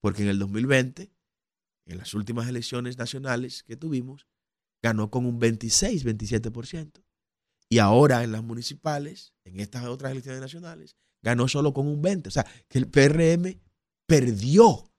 Porque 0.00 0.22
en 0.22 0.28
el 0.28 0.38
2020, 0.38 1.10
en 1.86 1.98
las 1.98 2.14
últimas 2.14 2.48
elecciones 2.48 2.96
nacionales 2.96 3.62
que 3.64 3.76
tuvimos, 3.76 4.26
ganó 4.82 5.10
con 5.10 5.26
un 5.26 5.38
26, 5.38 6.04
27%. 6.04 7.04
Y 7.68 7.78
ahora 7.78 8.24
en 8.24 8.32
las 8.32 8.42
municipales, 8.42 9.34
en 9.44 9.60
estas 9.60 9.84
otras 9.84 10.12
elecciones 10.12 10.40
nacionales, 10.40 10.96
ganó 11.22 11.48
solo 11.48 11.72
con 11.74 11.86
un 11.86 12.02
20%. 12.02 12.28
O 12.28 12.30
sea, 12.30 12.46
que 12.68 12.78
el 12.78 12.88
PRM 12.88 13.60
perdió. 14.06 14.90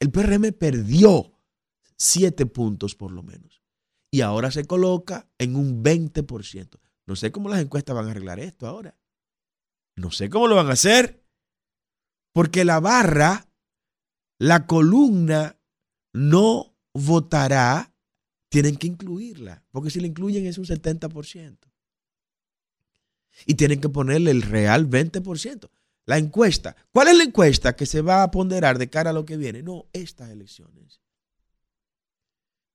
El 0.00 0.10
PRM 0.10 0.52
perdió 0.52 1.38
siete 1.96 2.46
puntos 2.46 2.94
por 2.94 3.12
lo 3.12 3.22
menos. 3.22 3.62
Y 4.10 4.22
ahora 4.22 4.50
se 4.50 4.64
coloca 4.64 5.28
en 5.38 5.56
un 5.56 5.82
20%. 5.84 6.78
No 7.06 7.16
sé 7.16 7.30
cómo 7.30 7.48
las 7.48 7.60
encuestas 7.60 7.94
van 7.94 8.06
a 8.06 8.10
arreglar 8.10 8.40
esto 8.40 8.66
ahora. 8.66 8.96
No 9.96 10.10
sé 10.10 10.30
cómo 10.30 10.46
lo 10.46 10.56
van 10.56 10.68
a 10.68 10.74
hacer. 10.74 11.24
Porque 12.32 12.64
la 12.64 12.80
barra, 12.80 13.48
la 14.38 14.66
columna, 14.66 15.58
no 16.12 16.76
votará. 16.94 17.94
Tienen 18.48 18.76
que 18.76 18.86
incluirla. 18.86 19.64
Porque 19.70 19.90
si 19.90 20.00
la 20.00 20.06
incluyen 20.06 20.46
es 20.46 20.58
un 20.58 20.64
70%. 20.64 21.58
Y 23.46 23.54
tienen 23.54 23.80
que 23.80 23.88
ponerle 23.88 24.30
el 24.30 24.42
real 24.42 24.88
20%. 24.88 25.70
La 26.06 26.18
encuesta. 26.18 26.74
¿Cuál 26.90 27.08
es 27.08 27.16
la 27.16 27.24
encuesta 27.24 27.76
que 27.76 27.86
se 27.86 28.00
va 28.00 28.22
a 28.22 28.30
ponderar 28.30 28.78
de 28.78 28.88
cara 28.88 29.10
a 29.10 29.12
lo 29.12 29.24
que 29.24 29.36
viene? 29.36 29.62
No, 29.62 29.88
estas 29.92 30.30
elecciones. 30.30 31.00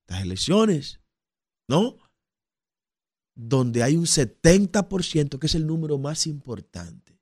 Estas 0.02 0.22
elecciones. 0.22 1.00
¿No? 1.68 1.98
donde 3.36 3.84
hay 3.84 3.96
un 3.96 4.06
70%, 4.06 5.40
que 5.40 5.48
es 5.48 5.56
el 5.56 5.66
número 5.66 5.98
más 5.98 6.28
importante. 6.28 7.20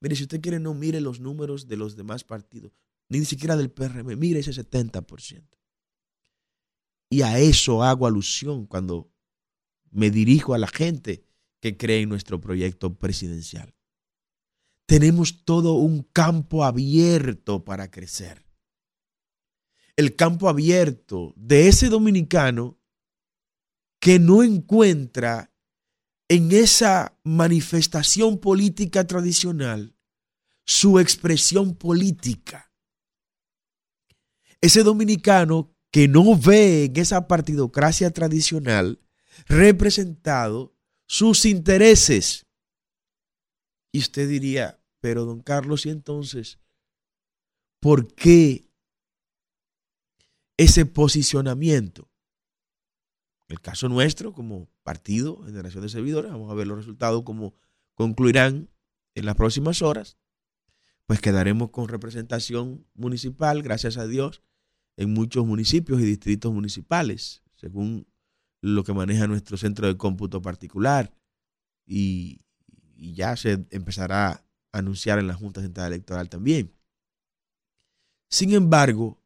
Mire, 0.00 0.16
si 0.16 0.22
usted 0.24 0.40
quiere, 0.40 0.58
no 0.58 0.74
mire 0.74 1.00
los 1.00 1.20
números 1.20 1.68
de 1.68 1.76
los 1.76 1.96
demás 1.96 2.24
partidos, 2.24 2.72
ni 3.08 3.24
siquiera 3.24 3.56
del 3.56 3.70
PRM, 3.70 4.18
mire 4.18 4.40
ese 4.40 4.52
70%. 4.52 5.42
Y 7.12 7.20
a 7.20 7.38
eso 7.38 7.82
hago 7.82 8.06
alusión 8.06 8.64
cuando 8.64 9.12
me 9.90 10.10
dirijo 10.10 10.54
a 10.54 10.58
la 10.58 10.66
gente 10.66 11.26
que 11.60 11.76
cree 11.76 12.00
en 12.00 12.08
nuestro 12.08 12.40
proyecto 12.40 12.98
presidencial. 12.98 13.74
Tenemos 14.86 15.44
todo 15.44 15.74
un 15.74 16.04
campo 16.04 16.64
abierto 16.64 17.66
para 17.66 17.90
crecer. 17.90 18.46
El 19.94 20.16
campo 20.16 20.48
abierto 20.48 21.34
de 21.36 21.68
ese 21.68 21.90
dominicano 21.90 22.80
que 24.00 24.18
no 24.18 24.42
encuentra 24.42 25.52
en 26.28 26.50
esa 26.50 27.20
manifestación 27.24 28.38
política 28.38 29.06
tradicional 29.06 29.98
su 30.64 30.98
expresión 30.98 31.74
política. 31.74 32.72
Ese 34.62 34.82
dominicano 34.82 35.76
que 35.92 36.08
no 36.08 36.36
ve 36.36 36.86
en 36.86 36.96
esa 36.96 37.28
partidocracia 37.28 38.10
tradicional 38.10 38.98
representado 39.46 40.74
sus 41.06 41.44
intereses. 41.44 42.46
Y 43.92 44.00
usted 44.00 44.28
diría, 44.28 44.80
pero 45.00 45.24
don 45.24 45.40
Carlos, 45.40 45.86
¿y 45.86 45.90
entonces 45.90 46.58
por 47.78 48.12
qué 48.14 48.68
ese 50.56 50.86
posicionamiento? 50.86 52.08
el 53.52 53.60
caso 53.60 53.88
nuestro, 53.90 54.32
como 54.32 54.70
partido, 54.82 55.42
generación 55.44 55.82
de 55.82 55.90
servidores, 55.90 56.30
vamos 56.30 56.50
a 56.50 56.54
ver 56.54 56.66
los 56.66 56.78
resultados, 56.78 57.22
cómo 57.22 57.54
concluirán 57.94 58.70
en 59.14 59.26
las 59.26 59.36
próximas 59.36 59.82
horas, 59.82 60.16
pues 61.04 61.20
quedaremos 61.20 61.70
con 61.70 61.88
representación 61.88 62.86
municipal, 62.94 63.62
gracias 63.62 63.98
a 63.98 64.06
Dios, 64.06 64.42
en 64.96 65.12
muchos 65.12 65.46
municipios 65.46 66.00
y 66.00 66.04
distritos 66.04 66.52
municipales, 66.52 67.42
según 67.54 68.06
lo 68.60 68.84
que 68.84 68.92
maneja 68.92 69.26
nuestro 69.26 69.56
centro 69.56 69.86
de 69.86 69.96
cómputo 69.96 70.40
particular. 70.40 71.12
Y, 71.86 72.40
ya 72.94 73.36
se 73.36 73.66
empezará 73.70 74.30
a 74.30 74.44
anunciar 74.70 75.18
en 75.18 75.26
la 75.26 75.34
Junta 75.34 75.60
Central 75.60 75.92
Electoral 75.92 76.28
también. 76.28 76.72
Sin 78.28 78.52
embargo, 78.52 79.20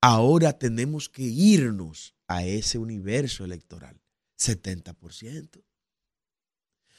ahora 0.00 0.58
tenemos 0.58 1.08
que 1.08 1.22
irnos 1.22 2.16
a 2.26 2.44
ese 2.44 2.78
universo 2.78 3.44
electoral. 3.44 4.00
70%. 4.38 5.62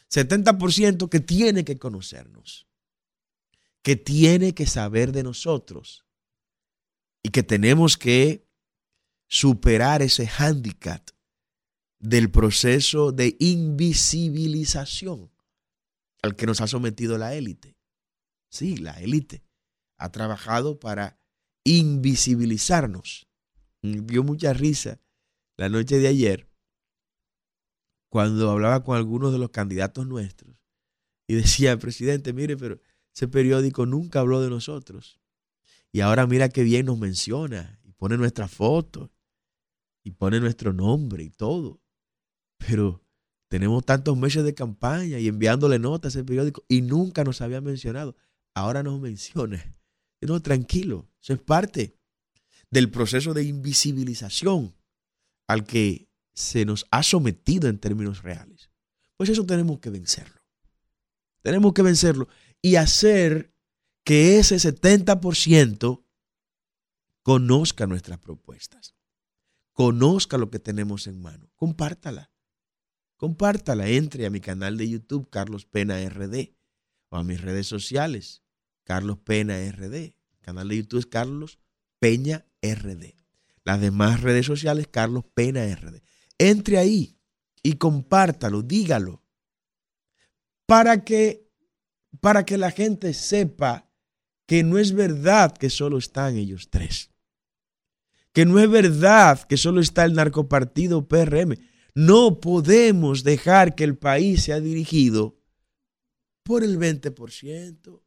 70% 0.09 1.09
que 1.09 1.19
tiene 1.19 1.65
que 1.65 1.77
conocernos, 1.77 2.67
que 3.81 3.97
tiene 3.97 4.53
que 4.53 4.67
saber 4.67 5.11
de 5.11 5.23
nosotros 5.23 6.05
y 7.23 7.29
que 7.29 7.43
tenemos 7.43 7.97
que 7.97 8.47
superar 9.27 10.01
ese 10.01 10.27
hándicap 10.27 11.09
del 11.99 12.31
proceso 12.31 13.11
de 13.11 13.37
invisibilización 13.39 15.31
al 16.21 16.35
que 16.35 16.45
nos 16.45 16.61
ha 16.61 16.67
sometido 16.67 17.17
la 17.17 17.35
élite. 17.35 17.77
Sí, 18.49 18.77
la 18.77 18.99
élite 18.99 19.43
ha 19.97 20.11
trabajado 20.11 20.79
para 20.79 21.19
invisibilizarnos. 21.63 23.27
Dio 23.81 24.23
mucha 24.23 24.53
risa 24.53 24.99
la 25.57 25.69
noche 25.69 25.99
de 25.99 26.07
ayer 26.07 26.49
cuando 28.09 28.51
hablaba 28.51 28.83
con 28.83 28.97
algunos 28.97 29.31
de 29.31 29.39
los 29.39 29.51
candidatos 29.51 30.05
nuestros 30.05 30.55
y 31.27 31.35
decía, 31.35 31.77
presidente, 31.79 32.33
mire, 32.33 32.57
pero 32.57 32.81
ese 33.15 33.27
periódico 33.27 33.85
nunca 33.85 34.19
habló 34.19 34.41
de 34.41 34.49
nosotros. 34.49 35.20
Y 35.91 36.01
ahora 36.01 36.25
mira 36.27 36.49
qué 36.49 36.63
bien 36.63 36.85
nos 36.85 36.97
menciona 36.97 37.79
y 37.83 37.91
pone 37.91 38.17
nuestra 38.17 38.47
foto 38.47 39.11
y 40.03 40.11
pone 40.11 40.39
nuestro 40.39 40.73
nombre 40.73 41.23
y 41.23 41.29
todo. 41.29 41.81
Pero 42.57 43.03
tenemos 43.49 43.85
tantos 43.85 44.17
meses 44.17 44.43
de 44.43 44.53
campaña 44.53 45.19
y 45.19 45.27
enviándole 45.27 45.79
notas 45.79 46.15
a 46.15 46.19
ese 46.19 46.25
periódico 46.25 46.63
y 46.69 46.81
nunca 46.81 47.23
nos 47.23 47.41
había 47.41 47.59
mencionado. 47.61 48.15
Ahora 48.53 48.83
nos 48.83 48.99
menciona. 48.99 49.75
No, 50.21 50.41
tranquilo, 50.41 51.09
eso 51.21 51.33
es 51.33 51.39
parte 51.39 51.97
del 52.69 52.89
proceso 52.89 53.33
de 53.33 53.43
invisibilización 53.43 54.75
al 55.47 55.65
que 55.65 56.07
se 56.33 56.63
nos 56.63 56.85
ha 56.91 57.03
sometido 57.03 57.67
en 57.67 57.79
términos 57.79 58.23
reales. 58.23 58.69
Pues 59.17 59.29
eso 59.29 59.45
tenemos 59.45 59.79
que 59.79 59.89
vencerlo. 59.89 60.41
Tenemos 61.41 61.73
que 61.73 61.81
vencerlo 61.81 62.27
y 62.61 62.75
hacer 62.75 63.53
que 64.03 64.39
ese 64.39 64.55
70% 64.55 66.03
conozca 67.23 67.87
nuestras 67.87 68.19
propuestas, 68.19 68.95
conozca 69.73 70.37
lo 70.37 70.49
que 70.49 70.59
tenemos 70.59 71.07
en 71.07 71.21
mano. 71.21 71.51
Compártala. 71.55 72.31
Compártala. 73.17 73.87
Entre 73.87 74.25
a 74.25 74.29
mi 74.29 74.41
canal 74.41 74.77
de 74.77 74.89
YouTube, 74.89 75.29
Carlos 75.29 75.65
Pena 75.65 75.97
RD, 76.09 76.55
o 77.09 77.17
a 77.17 77.23
mis 77.23 77.41
redes 77.41 77.67
sociales, 77.67 78.43
Carlos 78.83 79.19
Pena 79.19 79.57
RD. 79.71 80.15
Canal 80.41 80.69
de 80.69 80.77
YouTube 80.77 80.99
es 80.99 81.05
Carlos 81.05 81.59
Peña 81.99 82.45
RD. 82.61 83.13
Las 83.63 83.79
demás 83.79 84.21
redes 84.21 84.47
sociales, 84.47 84.87
Carlos 84.89 85.23
Pena 85.35 85.63
RD. 85.75 86.01
Entre 86.39 86.77
ahí 86.77 87.19
y 87.61 87.73
compártalo, 87.73 88.63
dígalo, 88.63 89.23
para 90.65 91.03
que, 91.03 91.51
para 92.19 92.43
que 92.43 92.57
la 92.57 92.71
gente 92.71 93.13
sepa 93.13 93.90
que 94.51 94.63
no 94.63 94.77
es 94.77 94.91
verdad 94.91 95.53
que 95.53 95.69
solo 95.69 95.97
están 95.97 96.35
ellos 96.35 96.69
tres. 96.69 97.09
Que 98.33 98.45
no 98.45 98.59
es 98.59 98.69
verdad 98.69 99.41
que 99.43 99.55
solo 99.55 99.79
está 99.79 100.03
el 100.03 100.13
narcopartido 100.13 101.07
PRM. 101.07 101.55
No 101.95 102.41
podemos 102.41 103.23
dejar 103.23 103.75
que 103.75 103.85
el 103.85 103.97
país 103.97 104.43
sea 104.43 104.59
dirigido 104.59 105.39
por 106.43 106.65
el 106.65 106.77
20%. 106.77 108.01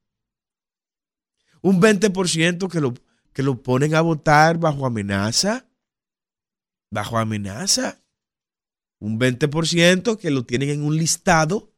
Un 1.62 1.80
20% 1.80 2.70
que 2.70 2.80
lo, 2.82 2.92
que 3.32 3.42
lo 3.42 3.62
ponen 3.62 3.94
a 3.94 4.02
votar 4.02 4.58
bajo 4.58 4.84
amenaza. 4.84 5.66
Bajo 6.90 7.16
amenaza. 7.16 8.04
Un 8.98 9.18
20% 9.18 10.18
que 10.18 10.30
lo 10.30 10.44
tienen 10.44 10.68
en 10.68 10.82
un 10.82 10.98
listado, 10.98 11.72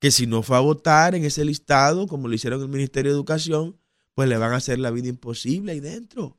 que 0.00 0.10
si 0.10 0.26
no 0.26 0.42
fue 0.42 0.56
a 0.56 0.60
votar 0.60 1.14
en 1.14 1.24
ese 1.24 1.44
listado, 1.44 2.08
como 2.08 2.26
lo 2.26 2.34
hicieron 2.34 2.60
el 2.60 2.68
Ministerio 2.68 3.12
de 3.12 3.18
Educación, 3.18 3.78
pues 4.14 4.28
le 4.28 4.36
van 4.36 4.52
a 4.52 4.56
hacer 4.56 4.78
la 4.78 4.90
vida 4.90 5.08
imposible 5.08 5.72
ahí 5.72 5.80
dentro. 5.80 6.38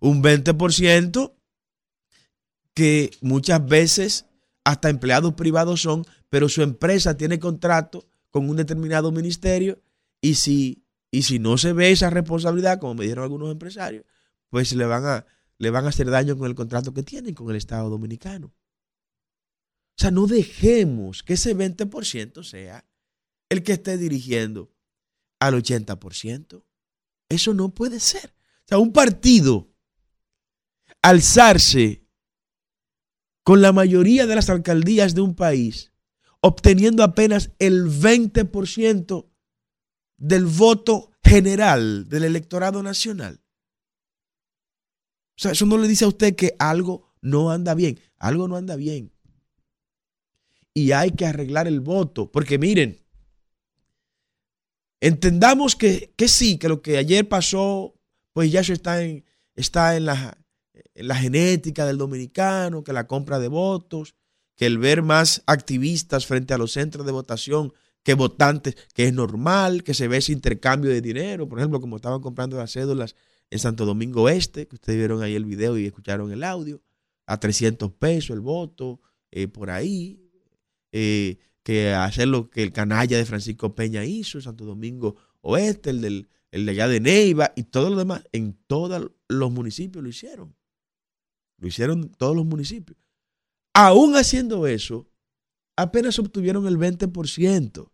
Un 0.00 0.22
20% 0.22 1.34
que 2.74 3.10
muchas 3.20 3.66
veces 3.66 4.26
hasta 4.64 4.88
empleados 4.88 5.34
privados 5.34 5.82
son, 5.82 6.06
pero 6.28 6.48
su 6.48 6.62
empresa 6.62 7.16
tiene 7.16 7.38
contrato 7.38 8.08
con 8.30 8.48
un 8.48 8.56
determinado 8.56 9.12
ministerio 9.12 9.82
y 10.20 10.34
si, 10.34 10.86
y 11.10 11.22
si 11.22 11.38
no 11.38 11.58
se 11.58 11.72
ve 11.72 11.90
esa 11.90 12.10
responsabilidad, 12.10 12.78
como 12.78 12.94
me 12.94 13.04
dijeron 13.04 13.24
algunos 13.24 13.50
empresarios, 13.50 14.04
pues 14.48 14.72
le 14.72 14.86
van, 14.86 15.04
a, 15.04 15.26
le 15.58 15.70
van 15.70 15.84
a 15.84 15.88
hacer 15.88 16.08
daño 16.08 16.36
con 16.38 16.48
el 16.48 16.54
contrato 16.54 16.94
que 16.94 17.02
tienen 17.02 17.34
con 17.34 17.50
el 17.50 17.56
Estado 17.56 17.90
Dominicano. 17.90 18.46
O 18.46 20.02
sea, 20.02 20.10
no 20.10 20.26
dejemos 20.26 21.22
que 21.22 21.34
ese 21.34 21.54
20% 21.54 22.42
sea 22.42 22.86
el 23.50 23.62
que 23.62 23.72
esté 23.72 23.98
dirigiendo 23.98 24.70
al 25.40 25.54
80%. 25.54 26.62
Eso 27.28 27.54
no 27.54 27.74
puede 27.74 27.98
ser. 27.98 28.34
O 28.64 28.68
sea, 28.68 28.78
un 28.78 28.92
partido 28.92 29.74
alzarse 31.02 32.06
con 33.42 33.62
la 33.62 33.72
mayoría 33.72 34.26
de 34.26 34.36
las 34.36 34.50
alcaldías 34.50 35.14
de 35.14 35.22
un 35.22 35.34
país, 35.34 35.92
obteniendo 36.40 37.02
apenas 37.02 37.50
el 37.58 37.86
20% 37.86 39.30
del 40.18 40.46
voto 40.46 41.10
general 41.24 42.08
del 42.08 42.24
electorado 42.24 42.82
nacional. 42.82 43.40
O 45.36 45.42
sea, 45.42 45.52
eso 45.52 45.64
no 45.64 45.78
le 45.78 45.88
dice 45.88 46.04
a 46.04 46.08
usted 46.08 46.36
que 46.36 46.54
algo 46.58 47.14
no 47.22 47.50
anda 47.50 47.74
bien. 47.74 47.98
Algo 48.18 48.46
no 48.46 48.56
anda 48.56 48.76
bien. 48.76 49.12
Y 50.74 50.92
hay 50.92 51.12
que 51.12 51.24
arreglar 51.26 51.66
el 51.66 51.80
voto. 51.80 52.30
Porque 52.30 52.58
miren, 52.58 53.00
entendamos 55.00 55.76
que, 55.76 56.12
que 56.16 56.28
sí, 56.28 56.58
que 56.58 56.68
lo 56.68 56.82
que 56.82 56.98
ayer 56.98 57.28
pasó, 57.28 57.94
pues 58.32 58.52
ya 58.52 58.60
eso 58.60 58.72
está 58.72 59.02
en, 59.02 59.24
está 59.54 59.96
en 59.96 60.06
la, 60.06 60.38
en 60.94 61.08
la 61.08 61.16
genética 61.16 61.86
del 61.86 61.98
dominicano, 61.98 62.84
que 62.84 62.92
la 62.92 63.06
compra 63.06 63.38
de 63.38 63.48
votos, 63.48 64.14
que 64.56 64.66
el 64.66 64.78
ver 64.78 65.02
más 65.02 65.42
activistas 65.46 66.26
frente 66.26 66.54
a 66.54 66.58
los 66.58 66.72
centros 66.72 67.06
de 67.06 67.12
votación 67.12 67.72
que 68.02 68.14
votantes, 68.14 68.76
que 68.94 69.04
es 69.04 69.12
normal, 69.12 69.82
que 69.84 69.94
se 69.94 70.08
ve 70.08 70.18
ese 70.18 70.32
intercambio 70.32 70.90
de 70.90 71.00
dinero, 71.00 71.48
por 71.48 71.58
ejemplo, 71.58 71.80
como 71.80 71.96
estaban 71.96 72.20
comprando 72.20 72.56
las 72.56 72.72
cédulas 72.72 73.14
en 73.50 73.58
Santo 73.58 73.84
Domingo 73.84 74.28
Este, 74.28 74.66
que 74.66 74.76
ustedes 74.76 74.98
vieron 74.98 75.22
ahí 75.22 75.34
el 75.34 75.44
video 75.44 75.76
y 75.76 75.86
escucharon 75.86 76.32
el 76.32 76.44
audio, 76.44 76.82
a 77.26 77.38
300 77.38 77.92
pesos 77.92 78.30
el 78.30 78.40
voto, 78.40 79.00
eh, 79.30 79.48
por 79.48 79.70
ahí, 79.70 80.30
eh, 80.92 81.38
que 81.62 81.92
hacer 81.92 82.28
lo 82.28 82.50
que 82.50 82.62
el 82.62 82.72
canalla 82.72 83.16
de 83.16 83.24
Francisco 83.24 83.74
Peña 83.74 84.04
hizo 84.04 84.38
en 84.38 84.42
Santo 84.42 84.64
Domingo 84.64 85.16
Oeste, 85.40 85.90
el, 85.90 86.00
del, 86.00 86.28
el 86.50 86.66
de 86.66 86.72
allá 86.72 86.88
de 86.88 87.00
Neiva 87.00 87.52
y 87.56 87.64
todo 87.64 87.90
lo 87.90 87.96
demás, 87.96 88.24
en 88.32 88.58
todos 88.66 89.10
los 89.28 89.50
municipios 89.50 90.02
lo 90.02 90.08
hicieron. 90.08 90.56
Lo 91.58 91.68
hicieron 91.68 92.08
todos 92.10 92.34
los 92.34 92.46
municipios. 92.46 92.98
Aún 93.74 94.16
haciendo 94.16 94.66
eso, 94.66 95.08
apenas 95.76 96.18
obtuvieron 96.18 96.66
el 96.66 96.78
20% 96.78 97.90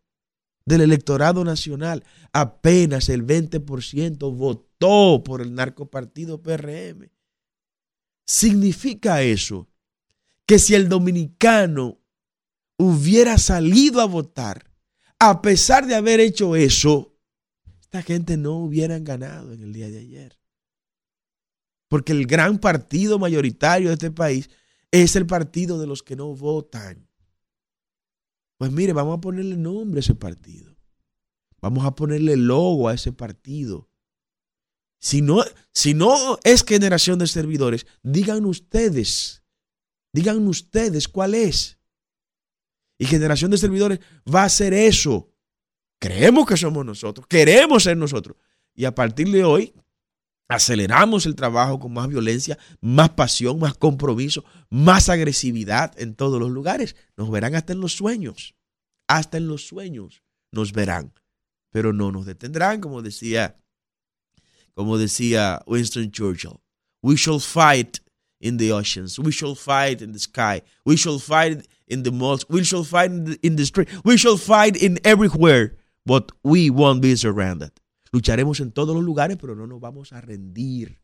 del 0.64 0.80
electorado 0.80 1.44
nacional. 1.44 2.04
Apenas 2.32 3.08
el 3.08 3.26
20% 3.26 4.36
votó 4.36 5.22
por 5.24 5.40
el 5.40 5.54
narcopartido 5.54 6.42
PRM. 6.42 7.10
Significa 8.26 9.22
eso 9.22 9.68
que 10.46 10.58
si 10.58 10.74
el 10.74 10.88
dominicano 10.88 11.95
hubiera 12.78 13.38
salido 13.38 14.00
a 14.00 14.06
votar, 14.06 14.70
a 15.18 15.40
pesar 15.42 15.86
de 15.86 15.94
haber 15.94 16.20
hecho 16.20 16.56
eso, 16.56 17.16
esta 17.80 18.02
gente 18.02 18.36
no 18.36 18.56
hubieran 18.58 19.04
ganado 19.04 19.52
en 19.52 19.62
el 19.62 19.72
día 19.72 19.88
de 19.88 19.98
ayer. 19.98 20.38
Porque 21.88 22.12
el 22.12 22.26
gran 22.26 22.58
partido 22.58 23.18
mayoritario 23.18 23.88
de 23.88 23.94
este 23.94 24.10
país 24.10 24.50
es 24.90 25.16
el 25.16 25.26
partido 25.26 25.78
de 25.78 25.86
los 25.86 26.02
que 26.02 26.16
no 26.16 26.34
votan. 26.34 27.08
Pues 28.58 28.72
mire, 28.72 28.92
vamos 28.92 29.18
a 29.18 29.20
ponerle 29.20 29.56
nombre 29.56 29.98
a 29.98 30.00
ese 30.00 30.14
partido. 30.14 30.76
Vamos 31.60 31.84
a 31.84 31.94
ponerle 31.94 32.36
logo 32.36 32.88
a 32.88 32.94
ese 32.94 33.12
partido. 33.12 33.88
Si 34.98 35.22
no, 35.22 35.42
si 35.72 35.94
no 35.94 36.38
es 36.42 36.64
generación 36.64 37.18
de 37.18 37.26
servidores, 37.26 37.86
digan 38.02 38.44
ustedes, 38.44 39.42
digan 40.12 40.46
ustedes 40.48 41.06
cuál 41.06 41.34
es. 41.34 41.75
Y 42.98 43.06
generación 43.06 43.50
de 43.50 43.58
servidores 43.58 44.00
va 44.32 44.44
a 44.44 44.48
ser 44.48 44.72
eso. 44.72 45.30
Creemos 45.98 46.46
que 46.46 46.56
somos 46.56 46.84
nosotros, 46.84 47.26
queremos 47.26 47.82
ser 47.82 47.96
nosotros. 47.96 48.36
Y 48.74 48.84
a 48.84 48.94
partir 48.94 49.30
de 49.30 49.44
hoy, 49.44 49.74
aceleramos 50.48 51.26
el 51.26 51.34
trabajo 51.34 51.78
con 51.78 51.92
más 51.92 52.08
violencia, 52.08 52.58
más 52.80 53.10
pasión, 53.10 53.58
más 53.58 53.74
compromiso, 53.74 54.44
más 54.70 55.08
agresividad 55.08 55.98
en 56.00 56.14
todos 56.14 56.40
los 56.40 56.50
lugares. 56.50 56.96
Nos 57.16 57.30
verán 57.30 57.54
hasta 57.54 57.72
en 57.72 57.80
los 57.80 57.92
sueños. 57.92 58.54
Hasta 59.08 59.38
en 59.38 59.48
los 59.48 59.66
sueños 59.66 60.22
nos 60.52 60.72
verán. 60.72 61.12
Pero 61.70 61.92
no 61.92 62.12
nos 62.12 62.26
detendrán, 62.26 62.80
como 62.80 63.02
decía, 63.02 63.58
como 64.74 64.98
decía 64.98 65.62
Winston 65.66 66.10
Churchill. 66.10 66.60
We 67.02 67.16
shall 67.16 67.40
fight 67.40 67.98
in 68.40 68.56
the 68.56 68.72
oceans. 68.72 69.18
We 69.18 69.32
shall 69.32 69.54
fight 69.54 70.02
in 70.02 70.12
the 70.12 70.18
sky. 70.18 70.62
We 70.84 70.96
shall 70.96 71.18
fight 71.18 71.66
in 71.88 72.02
the 72.02 72.10
malls. 72.10 72.44
We 72.48 72.64
shall 72.64 72.84
fight 72.84 73.10
in 73.10 73.24
the, 73.24 73.38
in 73.42 73.56
the 73.56 73.64
street. 73.64 73.88
We 74.04 74.16
shall 74.16 74.36
fight 74.36 74.76
in 74.76 74.98
everywhere. 75.04 75.76
But 76.04 76.32
we 76.44 76.70
won't 76.70 77.02
be 77.02 77.16
surrounded. 77.16 77.72
Lucharemos 78.12 78.60
en 78.60 78.70
todos 78.70 78.94
los 78.94 79.04
lugares, 79.04 79.36
pero 79.36 79.56
no 79.56 79.66
nos 79.66 79.80
vamos 79.80 80.12
a 80.12 80.20
rendir. 80.20 81.00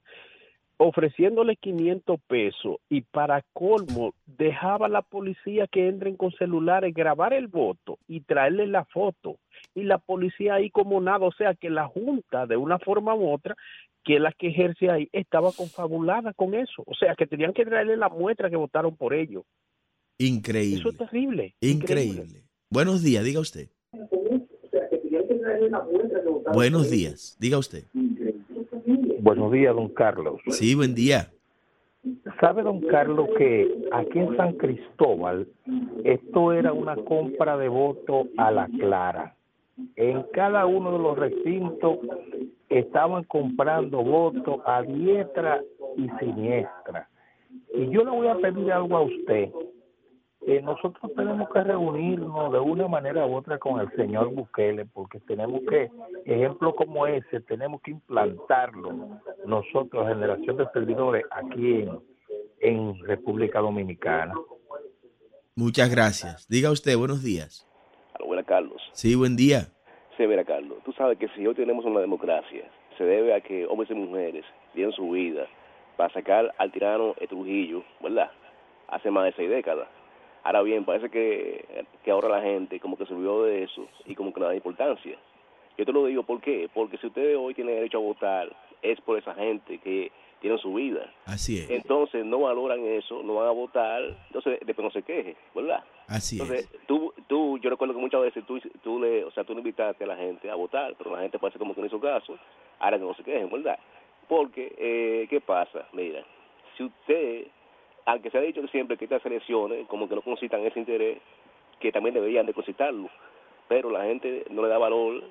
ofreciéndole 0.82 1.56
500 1.56 2.18
pesos 2.26 2.76
y 2.88 3.02
para 3.02 3.44
colmo 3.52 4.14
dejaba 4.24 4.86
a 4.86 4.88
la 4.88 5.02
policía 5.02 5.66
que 5.66 5.88
entren 5.88 6.16
con 6.16 6.32
celulares, 6.32 6.94
grabar 6.94 7.34
el 7.34 7.48
voto 7.48 7.98
y 8.08 8.20
traerle 8.20 8.66
la 8.66 8.86
foto. 8.86 9.36
Y 9.74 9.82
la 9.82 9.98
policía 9.98 10.54
ahí 10.54 10.70
como 10.70 10.98
nada, 11.02 11.26
o 11.26 11.32
sea 11.32 11.54
que 11.54 11.68
la 11.68 11.86
Junta 11.86 12.46
de 12.46 12.56
una 12.56 12.78
forma 12.78 13.14
u 13.14 13.30
otra 13.30 13.56
que 14.04 14.18
la 14.18 14.32
que 14.32 14.48
ejerce 14.48 14.90
ahí 14.90 15.10
estaba 15.12 15.52
confabulada 15.52 16.32
con 16.32 16.54
eso. 16.54 16.82
O 16.86 16.94
sea, 16.94 17.14
que 17.14 17.26
tenían 17.26 17.52
que 17.52 17.66
traerle 17.66 17.98
la 17.98 18.08
muestra 18.08 18.48
que 18.48 18.56
votaron 18.56 18.96
por 18.96 19.12
ellos. 19.12 19.44
Increíble. 20.16 20.80
Eso 20.80 20.88
es 20.88 20.96
terrible. 20.96 21.54
Increíble. 21.60 22.44
Buenos 22.70 23.02
días. 23.02 23.22
Diga 23.22 23.40
usted. 23.40 23.68
Buenos 26.54 26.90
días. 26.90 27.36
Diga 27.38 27.58
usted. 27.58 27.84
Buenos 29.22 29.52
días, 29.52 29.74
don 29.74 29.88
Carlos. 29.90 30.40
Sí, 30.48 30.74
buen 30.74 30.94
día. 30.94 31.28
¿Sabe, 32.40 32.62
don 32.62 32.80
Carlos, 32.80 33.28
que 33.36 33.70
aquí 33.92 34.18
en 34.18 34.34
San 34.34 34.54
Cristóbal 34.54 35.46
esto 36.04 36.54
era 36.54 36.72
una 36.72 36.96
compra 36.96 37.58
de 37.58 37.68
voto 37.68 38.28
a 38.38 38.50
la 38.50 38.66
clara? 38.78 39.36
En 39.96 40.22
cada 40.32 40.64
uno 40.64 40.92
de 40.92 40.98
los 40.98 41.18
recintos 41.18 41.98
estaban 42.70 43.24
comprando 43.24 44.02
votos 44.02 44.62
a 44.64 44.80
diestra 44.82 45.60
y 45.98 46.08
siniestra. 46.18 47.06
Y 47.74 47.90
yo 47.90 48.04
le 48.04 48.10
voy 48.10 48.28
a 48.28 48.36
pedir 48.36 48.72
algo 48.72 48.96
a 48.96 49.02
usted. 49.02 49.50
Que 50.44 50.62
nosotros 50.62 51.12
tenemos 51.14 51.48
que 51.50 51.62
reunirnos 51.62 52.52
de 52.52 52.58
una 52.58 52.88
manera 52.88 53.26
u 53.26 53.36
otra 53.36 53.58
con 53.58 53.80
el 53.80 53.90
señor 53.92 54.32
Bukele, 54.32 54.86
porque 54.86 55.20
tenemos 55.20 55.60
que, 55.68 55.90
ejemplo 56.24 56.74
como 56.74 57.06
ese, 57.06 57.40
tenemos 57.40 57.80
que 57.82 57.92
implantarlo 57.92 59.20
nosotros, 59.44 60.08
generación 60.08 60.56
de 60.56 60.66
servidores, 60.72 61.24
aquí 61.30 61.82
en, 61.82 62.00
en 62.60 62.98
República 63.04 63.60
Dominicana. 63.60 64.34
Muchas 65.56 65.90
gracias. 65.90 66.48
Diga 66.48 66.70
usted, 66.70 66.96
buenos 66.96 67.22
días. 67.22 67.66
Buena 68.24 68.42
Carlos. 68.44 68.80
Sí, 68.92 69.14
buen 69.14 69.36
día. 69.36 69.68
Sí, 70.16 70.26
mira, 70.26 70.44
Carlos, 70.44 70.78
tú 70.84 70.92
sabes 70.92 71.18
que 71.18 71.28
si 71.28 71.46
hoy 71.46 71.54
tenemos 71.54 71.84
una 71.84 72.00
democracia, 72.00 72.64
se 72.96 73.04
debe 73.04 73.34
a 73.34 73.40
que 73.40 73.66
hombres 73.66 73.90
y 73.90 73.94
mujeres 73.94 74.44
dieron 74.74 74.92
su 74.92 75.10
vida 75.10 75.46
para 75.96 76.12
sacar 76.12 76.54
al 76.58 76.70
tirano 76.70 77.14
Trujillo, 77.28 77.82
¿verdad? 78.02 78.30
Hace 78.88 79.10
más 79.10 79.24
de 79.24 79.32
seis 79.32 79.50
décadas. 79.50 79.88
Ahora 80.42 80.62
bien, 80.62 80.84
parece 80.84 81.10
que, 81.10 81.84
que 82.02 82.10
ahora 82.10 82.28
la 82.28 82.42
gente 82.42 82.80
como 82.80 82.96
que 82.96 83.06
se 83.06 83.14
olvidó 83.14 83.44
de 83.44 83.64
eso 83.64 83.86
y 84.06 84.14
como 84.14 84.32
que 84.32 84.40
no 84.40 84.46
da 84.46 84.54
importancia. 84.54 85.16
Yo 85.76 85.84
te 85.86 85.92
lo 85.92 86.06
digo, 86.06 86.22
¿por 86.22 86.40
qué? 86.40 86.68
Porque 86.72 86.98
si 86.98 87.06
ustedes 87.06 87.36
hoy 87.38 87.54
tienen 87.54 87.74
derecho 87.74 87.98
a 87.98 88.02
votar, 88.02 88.54
es 88.82 89.00
por 89.00 89.18
esa 89.18 89.34
gente 89.34 89.78
que 89.78 90.10
tienen 90.40 90.58
su 90.58 90.74
vida. 90.74 91.12
Así 91.26 91.58
es. 91.58 91.70
Entonces 91.70 92.24
no 92.24 92.40
valoran 92.40 92.84
eso, 92.84 93.22
no 93.22 93.34
van 93.34 93.48
a 93.48 93.52
votar, 93.52 94.02
entonces 94.26 94.58
después 94.64 94.84
no 94.84 94.90
se 94.90 95.02
queje, 95.02 95.36
¿verdad? 95.54 95.84
Así 96.06 96.40
Entonces, 96.40 96.68
es. 96.72 96.86
tú, 96.86 97.12
tú, 97.28 97.58
yo 97.58 97.70
recuerdo 97.70 97.94
que 97.94 98.00
muchas 98.00 98.22
veces 98.22 98.44
tú, 98.46 98.58
tú 98.82 99.00
le, 99.00 99.24
o 99.24 99.30
sea, 99.30 99.44
tú 99.44 99.52
le 99.52 99.60
invitaste 99.60 100.04
a 100.04 100.06
la 100.06 100.16
gente 100.16 100.50
a 100.50 100.54
votar, 100.54 100.94
pero 100.96 101.14
la 101.14 101.22
gente 101.22 101.38
parece 101.38 101.58
como 101.58 101.74
que 101.74 101.80
no 101.82 101.86
hizo 101.86 102.00
caso, 102.00 102.38
ahora 102.78 102.98
que 102.98 103.04
no 103.04 103.14
se 103.14 103.22
quejen, 103.22 103.50
¿verdad? 103.50 103.78
Porque, 104.28 104.74
eh, 104.78 105.26
¿qué 105.28 105.40
pasa? 105.40 105.86
Mira, 105.92 106.24
si 106.76 106.84
usted, 106.84 107.46
aunque 108.10 108.30
se 108.30 108.38
ha 108.38 108.40
dicho 108.40 108.60
que 108.60 108.68
siempre 108.68 108.96
que 108.96 109.04
estas 109.04 109.24
elecciones 109.24 109.86
como 109.86 110.08
que 110.08 110.14
no 110.16 110.22
concitan 110.22 110.64
ese 110.66 110.78
interés, 110.80 111.18
que 111.78 111.92
también 111.92 112.14
deberían 112.14 112.46
de 112.46 112.52
concitarlo, 112.54 113.08
pero 113.68 113.90
la 113.90 114.04
gente 114.04 114.44
no 114.50 114.62
le 114.62 114.68
da 114.68 114.78
valor 114.78 115.22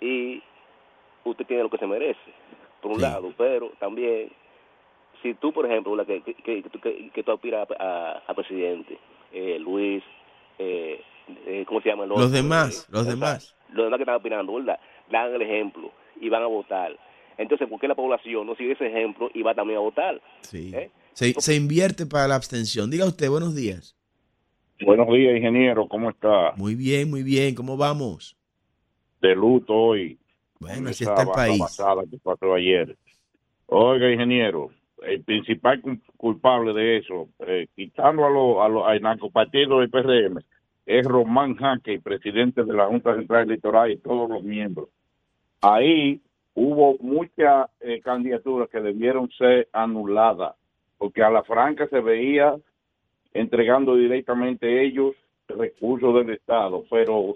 y 0.00 0.42
usted 1.24 1.46
tiene 1.46 1.62
lo 1.62 1.70
que 1.70 1.78
se 1.78 1.86
merece, 1.86 2.20
por 2.80 2.90
un 2.92 2.96
Sí. 2.98 3.02
lado, 3.02 3.32
pero 3.36 3.70
también 3.78 4.30
si 5.22 5.34
tú, 5.34 5.52
por 5.52 5.66
ejemplo, 5.66 5.94
la 5.96 6.04
que, 6.04 6.22
que, 6.22 6.34
que, 6.34 6.62
que 6.62 6.70
tú- 6.70 6.80
que- 6.80 7.10
que 7.10 7.30
aspiras 7.30 7.68
a, 7.70 7.74
a- 7.84 8.22
a 8.26 8.34
presidente, 8.34 8.98
eh, 9.32 9.58
Luis, 9.60 10.02
eh, 10.58 11.00
eh, 11.46 11.64
¿cómo 11.66 11.80
se 11.80 11.88
llama? 11.88 12.06
Los 12.06 12.18
otro? 12.18 12.30
demás, 12.30 12.88
los 12.90 13.06
demás. 13.06 13.54
Los 13.72 13.84
demás 13.84 13.98
que 13.98 14.02
están 14.02 14.14
aspirando, 14.16 14.54
¿verdad? 14.54 14.80
Dan 15.10 15.34
el 15.34 15.42
ejemplo 15.42 15.90
y 16.20 16.28
van 16.28 16.42
a 16.42 16.46
votar. 16.46 16.96
Entonces, 17.36 17.68
¿por 17.68 17.78
qué 17.78 17.86
la 17.86 17.94
población 17.94 18.46
no 18.46 18.54
sigue 18.56 18.72
ese 18.72 18.86
ejemplo 18.86 19.30
y 19.34 19.42
va 19.42 19.54
también 19.54 19.76
a 19.78 19.82
votar? 19.82 20.20
Sí. 20.40 20.72
¿Eh? 20.74 20.90
Se, 21.18 21.32
se 21.40 21.56
invierte 21.56 22.06
para 22.06 22.28
la 22.28 22.36
abstención. 22.36 22.90
Diga 22.92 23.04
usted, 23.04 23.28
buenos 23.28 23.52
días. 23.56 23.96
Buenos 24.86 25.08
días, 25.08 25.36
ingeniero. 25.36 25.88
¿Cómo 25.88 26.10
está? 26.10 26.52
Muy 26.56 26.76
bien, 26.76 27.10
muy 27.10 27.24
bien. 27.24 27.56
¿Cómo 27.56 27.76
vamos? 27.76 28.36
De 29.20 29.34
luto 29.34 29.74
hoy. 29.74 30.16
Bueno, 30.60 30.90
así 30.90 31.02
está 31.02 31.22
el 31.22 31.28
país. 31.30 31.60
que 32.08 32.18
pasó 32.18 32.54
ayer. 32.54 32.96
Oiga, 33.66 34.12
ingeniero, 34.12 34.70
el 35.02 35.24
principal 35.24 35.82
cul- 35.82 36.00
culpable 36.16 36.72
de 36.72 36.98
eso, 36.98 37.28
eh, 37.40 37.66
quitando 37.74 38.24
a 38.24 38.30
los 38.30 38.64
a 38.64 38.68
los 38.68 38.86
al 38.86 39.02
narcopartido 39.02 39.80
del 39.80 39.90
PRM, 39.90 40.38
es 40.86 41.04
Román 41.04 41.56
Jaque, 41.56 42.00
presidente 42.00 42.62
de 42.62 42.72
la 42.74 42.86
Junta 42.86 43.16
Central 43.16 43.42
Electoral 43.48 43.90
y 43.90 43.96
todos 43.98 44.30
los 44.30 44.44
miembros. 44.44 44.88
Ahí 45.62 46.20
hubo 46.54 46.96
muchas 47.00 47.70
eh, 47.80 48.00
candidaturas 48.04 48.68
que 48.70 48.78
debieron 48.80 49.28
ser 49.36 49.68
anuladas, 49.72 50.54
porque 50.98 51.22
a 51.22 51.30
la 51.30 51.44
franca 51.44 51.86
se 51.88 52.00
veía 52.00 52.56
entregando 53.32 53.94
directamente 53.94 54.84
ellos 54.84 55.14
recursos 55.48 56.14
del 56.14 56.34
Estado, 56.34 56.84
pero 56.90 57.34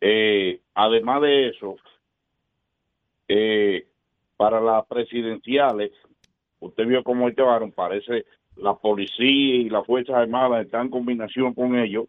eh, 0.00 0.60
además 0.74 1.22
de 1.22 1.48
eso, 1.48 1.76
eh, 3.28 3.86
para 4.36 4.60
las 4.60 4.86
presidenciales, 4.86 5.92
usted 6.60 6.86
vio 6.86 7.02
cómo 7.02 7.28
llevaron, 7.28 7.72
parece 7.72 8.24
la 8.56 8.74
policía 8.74 9.56
y 9.56 9.70
las 9.70 9.86
Fuerzas 9.86 10.16
Armadas 10.16 10.66
están 10.66 10.86
en 10.86 10.90
combinación 10.90 11.54
con 11.54 11.76
ellos. 11.76 12.06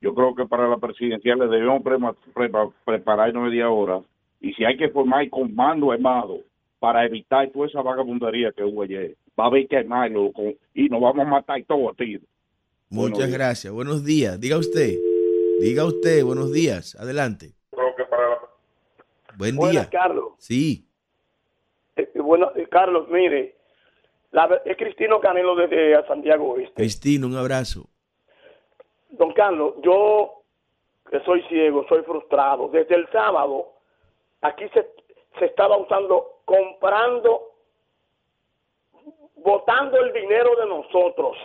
Yo 0.00 0.14
creo 0.14 0.34
que 0.34 0.46
para 0.46 0.68
las 0.68 0.80
presidenciales 0.80 1.48
debemos 1.48 1.82
prepararnos 2.84 3.44
media 3.44 3.70
hora. 3.70 4.00
Y 4.40 4.52
si 4.54 4.64
hay 4.64 4.76
que 4.76 4.88
formar 4.88 5.28
comando 5.30 5.92
armado 5.92 6.40
para 6.78 7.06
evitar 7.06 7.48
toda 7.50 7.66
esa 7.66 7.80
vagabundería 7.80 8.52
que 8.52 8.64
hubo 8.64 8.82
ayer. 8.82 9.16
Va 9.38 9.44
a 9.44 9.46
haber 9.48 9.66
que 9.66 9.76
quemarlo 9.78 10.32
con- 10.32 10.56
y 10.74 10.88
nos 10.88 11.00
vamos 11.00 11.26
a 11.26 11.28
matar 11.30 11.62
todos 11.66 11.96
a. 11.96 12.28
Muchas 12.88 13.10
Buenos 13.12 13.18
días. 13.18 13.32
gracias. 13.32 13.72
Buenos 13.72 14.04
días. 14.04 14.40
Diga 14.40 14.58
usted. 14.58 14.94
Diga 15.60 15.84
usted. 15.84 16.24
Buenos 16.24 16.52
días. 16.52 16.94
Adelante. 16.96 17.52
Creo 17.70 17.96
que 17.96 18.04
para 18.04 18.28
la- 18.30 18.38
Buen 19.36 19.56
Buenas, 19.56 19.90
día. 19.90 20.00
Carlos. 20.00 20.32
Sí. 20.38 20.86
Eh, 21.96 22.08
eh, 22.14 22.20
bueno, 22.20 22.52
eh, 22.54 22.68
Carlos, 22.70 23.08
mire, 23.10 23.56
la 24.30 24.60
es 24.64 24.76
Cristino 24.76 25.20
Canelo 25.20 25.56
desde 25.56 26.06
Santiago 26.06 26.52
Oeste. 26.52 26.74
Cristina, 26.74 27.26
un 27.26 27.36
abrazo. 27.36 27.88
Don 29.10 29.32
Carlos, 29.32 29.74
yo 29.82 30.42
que 31.10 31.20
soy 31.24 31.42
ciego, 31.48 31.84
soy 31.88 32.02
frustrado. 32.02 32.68
Desde 32.68 32.94
el 32.96 33.08
sábado, 33.10 33.72
aquí 34.40 34.64
se, 34.72 34.86
se 35.38 35.44
estaba 35.46 35.76
usando, 35.76 36.40
comprando, 36.44 37.53
botando 39.36 39.98
el 39.98 40.12
dinero 40.12 40.56
de 40.56 40.66
nosotros, 40.66 41.36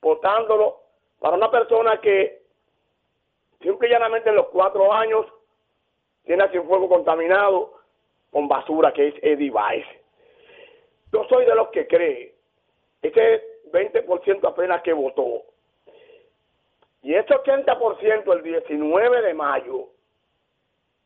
botándolo 0.00 0.80
para 1.18 1.36
una 1.36 1.50
persona 1.50 2.00
que 2.00 2.42
simple 3.60 3.88
y 3.88 3.90
llanamente 3.90 4.30
en 4.30 4.36
los 4.36 4.48
cuatro 4.48 4.92
años 4.92 5.26
tiene 6.24 6.44
a 6.44 6.48
fuego 6.48 6.88
contaminado 6.88 7.74
con 8.30 8.48
basura 8.48 8.92
que 8.92 9.08
es 9.08 9.14
Eddie 9.22 9.50
Vice. 9.50 10.00
Yo 11.12 11.24
soy 11.28 11.44
de 11.44 11.54
los 11.54 11.68
que 11.68 11.86
cree, 11.86 12.34
ese 13.02 13.42
20% 13.72 14.48
apenas 14.48 14.82
que 14.82 14.92
votó, 14.92 15.42
y 17.02 17.14
ese 17.14 17.34
80% 17.34 18.32
el 18.32 18.42
19 18.42 19.22
de 19.22 19.34
mayo 19.34 19.88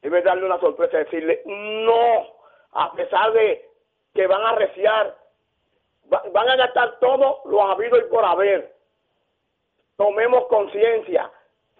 debe 0.02 0.22
darle 0.22 0.44
una 0.44 0.60
sorpresa, 0.60 0.98
decirle 0.98 1.42
no, 1.46 2.26
a 2.72 2.92
pesar 2.92 3.32
de 3.32 3.73
que 4.14 4.26
van 4.26 4.42
a 4.42 4.54
reciar, 4.54 5.16
va- 6.12 6.22
van 6.32 6.48
a 6.48 6.56
gastar 6.56 6.98
todo 7.00 7.40
lo 7.46 7.62
habido 7.62 7.98
y 7.98 8.04
por 8.10 8.24
haber. 8.24 8.74
Tomemos 9.96 10.46
conciencia, 10.48 11.30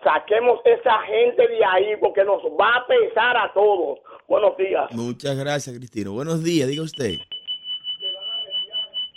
saquemos 0.03 0.61
esa 0.65 0.99
gente 1.03 1.47
de 1.49 1.65
ahí 1.65 1.97
porque 2.01 2.25
nos 2.25 2.43
va 2.45 2.77
a 2.77 2.87
pesar 2.87 3.37
a 3.37 3.53
todos. 3.53 3.99
Buenos 4.29 4.57
días. 4.57 4.91
Muchas 4.93 5.37
gracias, 5.37 5.77
Cristina. 5.77 6.11
Buenos 6.11 6.43
días. 6.45 6.69
Diga 6.69 6.83
usted. 6.83 7.15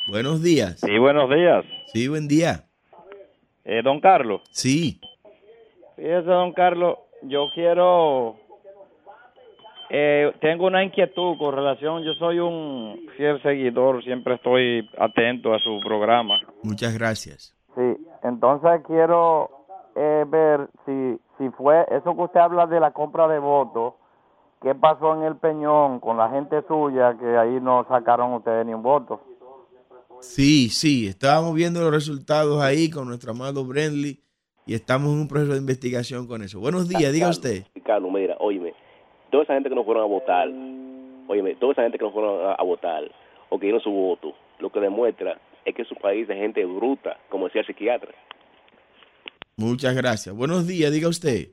Buenos 0.10 0.42
días. 0.42 0.80
Sí, 0.80 0.98
buenos 0.98 1.30
días. 1.30 1.66
Sí, 1.88 2.08
buen 2.08 2.28
día. 2.28 2.64
Eh, 3.66 3.82
don 3.84 4.00
Carlos. 4.00 4.42
Sí. 4.52 5.00
Fíjese, 5.96 6.22
don 6.22 6.54
Carlos, 6.54 6.98
yo 7.24 7.48
quiero... 7.54 8.38
eh, 9.90 10.34
tengo 10.42 10.68
una 10.68 10.84
inquietud 10.84 11.38
con 11.38 11.56
relación, 11.56 12.04
yo 12.04 12.14
soy 12.16 12.40
un 12.40 13.08
fiel 13.16 13.42
seguidor, 13.42 14.04
siempre 14.04 14.36
estoy 14.36 14.90
atento 14.98 15.54
a 15.54 15.60
su 15.60 15.80
programa. 15.84 16.40
Muchas 16.64 16.98
gracias. 16.98 17.56
Sí, 17.76 17.96
entonces 18.24 18.82
quiero 18.86 19.50
eh, 19.96 20.26
ver 20.28 20.70
si, 20.86 21.20
si 21.38 21.50
fue 21.52 21.86
eso 21.92 22.16
que 22.16 22.22
usted 22.22 22.40
habla 22.40 22.68
de 22.68 22.80
la 22.80 22.92
compra 22.92 23.28
de 23.28 23.40
votos, 23.40 23.94
¿qué 24.62 24.76
pasó 24.76 25.16
en 25.16 25.24
el 25.24 25.38
Peñón 25.38 26.00
con 26.00 26.18
la 26.18 26.30
gente 26.30 26.62
suya 26.68 27.16
que 27.18 27.38
ahí 27.38 27.60
no 27.62 27.86
sacaron 27.88 28.34
ustedes 28.34 28.66
ni 28.66 28.74
un 28.74 28.84
voto? 28.84 29.22
Sí, 30.22 30.70
sí. 30.70 31.08
Estábamos 31.08 31.54
viendo 31.54 31.80
los 31.82 31.92
resultados 31.92 32.62
ahí 32.62 32.90
con 32.90 33.08
nuestro 33.08 33.32
amado 33.32 33.66
Brendley 33.66 34.20
y 34.66 34.74
estamos 34.74 35.14
en 35.14 35.20
un 35.22 35.28
proceso 35.28 35.54
de 35.54 35.60
investigación 35.60 36.28
con 36.28 36.42
eso. 36.44 36.60
Buenos 36.60 36.90
días. 36.90 37.14
Diga 37.14 37.30
usted. 37.30 37.64
Carlos, 37.86 38.12
mira, 38.12 38.36
óyeme, 38.40 38.74
toda 39.38 39.44
esa 39.44 39.54
gente 39.54 39.70
que 39.70 39.76
no 39.76 39.84
fueron 39.84 40.02
a 40.04 40.08
votar, 40.08 40.50
óyeme, 41.28 41.54
toda 41.56 41.74
esa 41.74 41.84
gente 41.84 42.00
que 42.00 42.06
no 42.06 42.12
fueron 42.12 42.44
a, 42.44 42.54
a 42.54 42.64
votar 42.64 43.04
o 43.50 43.60
que 43.60 43.68
dieron 43.68 43.80
su 43.82 43.92
voto, 43.92 44.34
lo 44.58 44.72
que 44.72 44.80
demuestra 44.80 45.40
es 45.64 45.76
que 45.76 45.86
su 45.86 45.94
país 45.96 46.28
es 46.28 46.36
gente 46.38 46.66
bruta, 46.66 47.18
como 47.30 47.46
decía 47.46 47.62
el 47.62 47.68
psiquiatra. 47.68 48.10
Muchas 49.58 49.96
gracias. 49.96 50.36
Buenos 50.36 50.66
días. 50.68 50.92
Diga 50.92 51.08
usted. 51.08 51.50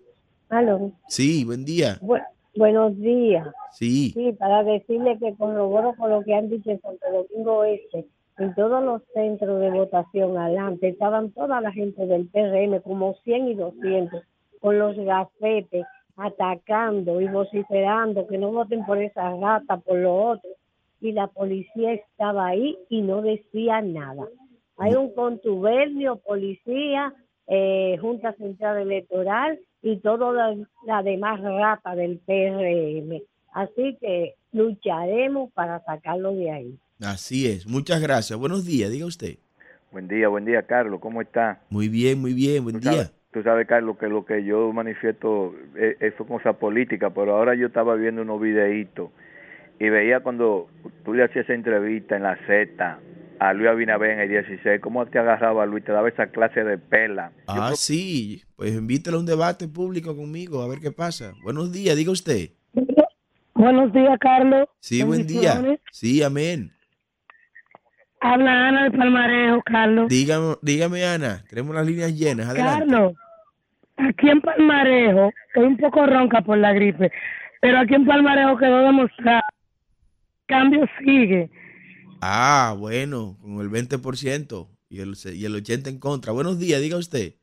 Aló. 0.48 0.92
Sí, 1.08 1.44
buen 1.44 1.64
día. 1.66 1.98
Bu- 2.00 2.22
buenos 2.56 2.98
días. 2.98 3.46
Sí. 3.72 4.12
Sí, 4.12 4.32
para 4.38 4.62
decirle 4.64 5.18
que 5.18 5.34
corroboro 5.36 5.94
con 5.96 6.08
lo 6.10 6.22
que 6.22 6.34
han 6.34 6.48
dicho 6.48 6.70
en 6.70 6.80
Santo 6.80 7.04
Domingo 7.12 7.64
Este. 7.64 8.06
En 8.38 8.54
todos 8.54 8.82
los 8.82 9.02
centros 9.12 9.60
de 9.60 9.70
votación 9.70 10.36
adelante 10.38 10.88
estaban 10.88 11.30
toda 11.32 11.60
la 11.60 11.70
gente 11.70 12.04
del 12.06 12.26
PRM, 12.28 12.80
como 12.82 13.14
100 13.24 13.48
y 13.48 13.54
200, 13.54 14.22
con 14.60 14.78
los 14.78 14.96
gafetes, 14.96 15.84
atacando 16.16 17.20
y 17.20 17.28
vociferando 17.28 18.26
que 18.26 18.38
no 18.38 18.52
voten 18.52 18.84
por 18.84 18.98
esa 18.98 19.34
rata, 19.36 19.76
por 19.78 19.98
lo 19.98 20.14
otro. 20.14 20.50
Y 21.00 21.12
la 21.12 21.26
policía 21.26 21.92
estaba 21.92 22.46
ahí 22.48 22.78
y 22.88 23.02
no 23.02 23.22
decía 23.22 23.82
nada. 23.82 24.26
Hay 24.78 24.94
un 24.94 25.14
contubernio, 25.14 26.16
policía, 26.16 27.12
eh, 27.46 27.96
Junta 28.00 28.32
Central 28.34 28.78
Electoral 28.78 29.58
y 29.82 29.98
toda 29.98 30.32
la, 30.32 30.56
la 30.86 31.02
demás 31.02 31.40
rata 31.40 31.94
del 31.94 32.18
PRM. 32.18 33.22
Así 33.52 33.96
que 34.00 34.34
lucharemos 34.52 35.52
para 35.52 35.84
sacarlo 35.84 36.32
de 36.32 36.50
ahí. 36.50 36.78
Así 37.00 37.46
es. 37.46 37.66
Muchas 37.66 38.00
gracias. 38.00 38.38
Buenos 38.38 38.64
días. 38.64 38.90
Diga 38.90 39.06
usted. 39.06 39.36
Buen 39.92 40.08
día, 40.08 40.28
buen 40.28 40.44
día, 40.44 40.62
Carlos. 40.62 41.00
¿Cómo 41.00 41.22
está? 41.22 41.60
Muy 41.70 41.88
bien, 41.88 42.20
muy 42.20 42.34
bien. 42.34 42.64
Buen 42.64 42.80
día. 42.80 42.92
sabes, 42.92 43.12
tú 43.34 43.42
sabes, 43.42 43.66
Carlos, 43.66 43.98
que 43.98 44.08
lo 44.08 44.24
que 44.24 44.42
yo 44.44 44.72
manifiesto 44.72 45.54
es, 45.76 46.00
es 46.00 46.14
cosa 46.14 46.54
política, 46.54 47.10
pero 47.10 47.36
ahora 47.36 47.54
yo 47.54 47.66
estaba 47.66 47.94
viendo 47.96 48.22
unos 48.22 48.40
videitos 48.40 49.10
y 49.78 49.88
veía 49.90 50.20
cuando 50.20 50.68
tú 51.04 51.12
le 51.12 51.24
hacías 51.24 51.44
esa 51.44 51.52
entrevista 51.54 52.16
en 52.16 52.22
la 52.22 52.38
Z 52.46 52.98
a 53.40 53.52
Luis 53.52 53.68
Abinader 53.68 54.12
en 54.12 54.20
el 54.20 54.28
16, 54.28 54.80
cómo 54.80 55.04
te 55.06 55.18
agarraba 55.18 55.66
Luis, 55.66 55.84
te 55.84 55.92
daba 55.92 56.08
esa 56.08 56.28
clase 56.28 56.62
de 56.64 56.78
pela. 56.78 57.32
Ah, 57.48 57.64
creo- 57.66 57.76
sí. 57.76 58.42
Pues 58.56 58.72
invítelo 58.74 59.16
a 59.16 59.20
un 59.20 59.26
debate 59.26 59.66
público 59.68 60.16
conmigo 60.16 60.62
a 60.62 60.68
ver 60.68 60.78
qué 60.78 60.92
pasa. 60.92 61.32
Buenos 61.42 61.72
días. 61.72 61.96
Diga 61.96 62.12
usted. 62.12 62.50
Buenos 63.54 63.92
días, 63.92 64.16
Carlos. 64.20 64.68
Sí, 64.80 65.02
buen 65.02 65.26
día. 65.26 65.60
Sí, 65.90 66.22
amén. 66.22 66.70
Habla 68.20 68.68
Ana 68.68 68.84
de 68.84 68.90
Palmarejo, 68.96 69.60
Carlos. 69.66 70.08
Dígame, 70.08 70.54
dígame, 70.62 71.04
Ana. 71.04 71.44
Tenemos 71.48 71.74
las 71.74 71.86
líneas 71.86 72.14
llenas. 72.16 72.48
Adelante. 72.48 72.78
Carlos, 72.88 73.12
aquí 73.96 74.28
en 74.28 74.40
Palmarejo, 74.40 75.30
estoy 75.48 75.64
un 75.64 75.76
poco 75.76 76.06
ronca 76.06 76.42
por 76.42 76.58
la 76.58 76.72
gripe, 76.72 77.10
pero 77.60 77.78
aquí 77.78 77.94
en 77.94 78.06
Palmarejo 78.06 78.56
quedó 78.56 78.78
demostrado. 78.80 79.42
Cambio 80.46 80.84
sigue. 80.98 81.50
Ah, 82.20 82.74
bueno, 82.78 83.36
con 83.40 83.60
el 83.60 83.70
20% 83.70 84.68
y 84.88 85.00
el, 85.00 85.16
se- 85.16 85.34
y 85.34 85.44
el 85.44 85.54
80% 85.54 85.88
en 85.88 85.98
contra. 85.98 86.32
Buenos 86.32 86.58
días, 86.58 86.80
diga 86.80 86.96
usted. 86.98 87.34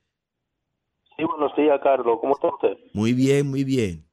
Sí, 1.18 1.24
buenos 1.24 1.56
días, 1.56 1.80
Carlos. 1.84 2.20
¿Cómo 2.22 2.34
está 2.36 2.48
usted? 2.48 2.78
Muy 2.94 3.14
bien, 3.14 3.48
muy 3.50 3.64
bien. 3.64 4.06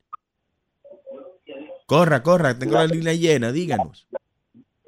Corra, 1.87 2.23
corra, 2.23 2.59
tengo 2.59 2.75
la 2.75 2.87
línea 2.87 3.15
llena, 3.15 3.51
díganos. 3.51 4.07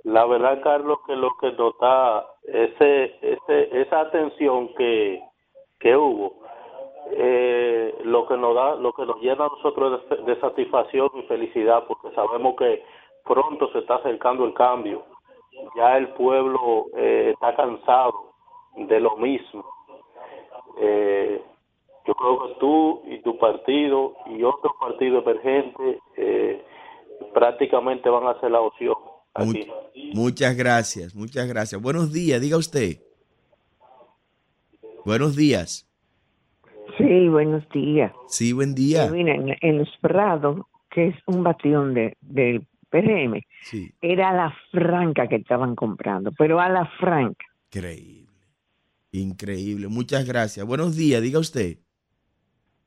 La 0.05 0.27
verdad, 0.27 0.61
Carlos, 0.63 0.99
que 1.07 1.15
lo 1.17 1.31
que 1.41 1.53
nota 1.53 2.25
ese, 2.45 3.05
ese, 3.23 3.81
esa 3.81 4.01
atención 4.01 4.69
que, 4.77 5.21
que 5.79 5.97
hubo, 5.97 6.40
eh, 7.13 7.99
lo 8.05 8.27
que 8.27 8.37
nos 8.37 8.55
da, 8.55 8.75
lo 8.77 8.93
que 8.93 9.05
nos 9.05 9.21
llena 9.21 9.47
a 9.47 9.49
nosotros 9.49 10.03
de, 10.09 10.17
de 10.17 10.41
satisfacción 10.41 11.11
y 11.15 11.23
felicidad, 11.23 11.85
porque 11.87 12.15
sabemos 12.15 12.55
que 12.57 12.83
pronto 13.25 13.71
se 13.73 13.79
está 13.79 13.97
acercando 13.97 14.45
el 14.45 14.55
cambio. 14.55 15.05
Ya 15.77 15.97
el 15.97 16.09
pueblo 16.15 16.87
eh, 16.97 17.33
está 17.35 17.55
cansado 17.55 18.33
de 18.77 19.01
lo 19.01 19.17
mismo. 19.17 19.65
Eh, 20.79 21.43
yo 22.07 22.15
creo 22.15 22.47
que 22.47 22.55
tú 22.61 23.03
y 23.07 23.23
tu 23.23 23.39
partido 23.39 24.15
y 24.27 24.43
otro 24.43 24.75
partido 24.81 25.21
emergente 25.21 26.01
eh, 26.17 26.65
prácticamente 27.35 28.09
van 28.09 28.27
a 28.27 28.41
ser 28.41 28.51
la 28.51 28.61
opción 28.61 28.97
aquí. 29.35 29.71
Muchas 30.15 30.57
gracias, 30.57 31.15
muchas 31.15 31.47
gracias. 31.47 31.81
Buenos 31.81 32.13
días, 32.13 32.41
diga 32.41 32.57
usted. 32.57 32.99
Buenos 35.05 35.37
días. 35.37 35.90
Sí, 36.99 37.29
buenos 37.29 37.69
días. 37.71 38.13
Sí, 38.29 38.53
buen 38.53 38.75
día. 38.75 39.09
Mira, 39.11 39.35
en, 39.35 39.57
en 39.61 39.79
Los 39.79 39.89
Prados, 40.01 40.61
que 40.91 41.09
es 41.09 41.17
un 41.27 41.43
bastión 41.43 41.95
de, 41.95 42.17
del 42.21 42.67
PRM, 42.91 43.41
Sí. 43.63 43.91
era 44.01 44.31
a 44.31 44.35
la 44.35 44.55
franca 44.73 45.29
que 45.29 45.37
estaban 45.37 45.75
comprando, 45.77 46.33
pero 46.37 46.61
a 46.61 46.69
la 46.69 46.87
franca. 46.99 47.45
Increíble. 47.73 48.27
Increíble. 49.13 49.89
Muchas 49.89 50.27
gracias. 50.27 50.67
Buenos 50.67 50.97
días, 50.97 51.23
diga 51.23 51.39
usted. 51.39 51.79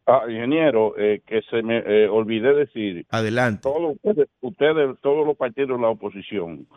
Ah, 0.05 0.23
ingeniero, 0.27 0.95
eh, 0.97 1.21
que 1.25 1.41
se 1.43 1.61
me 1.63 1.77
eh, 1.79 2.09
olvidé 2.09 2.53
decir. 2.53 3.05
Adelante. 3.09 3.61
Todos 3.63 3.95
ustedes, 4.01 4.29
ustedes, 4.41 4.99
todos 5.01 5.25
los 5.25 5.37
partidos 5.37 5.77
de 5.77 5.81
la 5.81 5.89
oposición, 5.89 6.67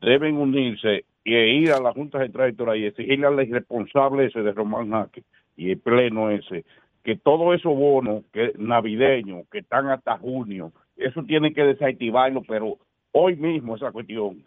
deben 0.00 0.36
unirse 0.36 1.04
y 1.24 1.34
ir 1.36 1.70
a 1.70 1.80
la 1.80 1.92
Junta 1.92 2.18
Central 2.18 2.46
Electoral 2.46 2.78
y 2.78 2.86
exigirle 2.86 3.26
al 3.28 3.36
responsable 3.48 4.26
ese 4.26 4.40
de 4.42 4.50
Román 4.52 4.90
Jaque 4.90 5.22
y 5.56 5.70
el 5.70 5.78
pleno 5.78 6.30
ese, 6.30 6.64
que 7.02 7.16
todos 7.16 7.54
esos 7.54 7.74
bonos 7.76 8.24
que 8.32 8.52
navideños 8.58 9.46
que 9.50 9.58
están 9.58 9.88
hasta 9.88 10.18
junio, 10.18 10.72
eso 10.96 11.22
tienen 11.24 11.54
que 11.54 11.62
desactivarlo, 11.62 12.42
pero 12.46 12.78
hoy 13.12 13.36
mismo 13.36 13.76
esa 13.76 13.90
cuestión. 13.92 14.44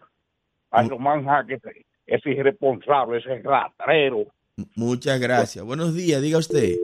Ay, 0.70 0.88
Román 0.88 1.24
Jaque 1.24 1.60
es 2.06 2.26
irresponsable, 2.26 3.18
ese 3.18 3.40
ratrero. 3.42 4.26
Muchas 4.74 5.20
gracias. 5.20 5.64
Buenos 5.64 5.94
días, 5.94 6.22
diga 6.22 6.38
usted. 6.38 6.76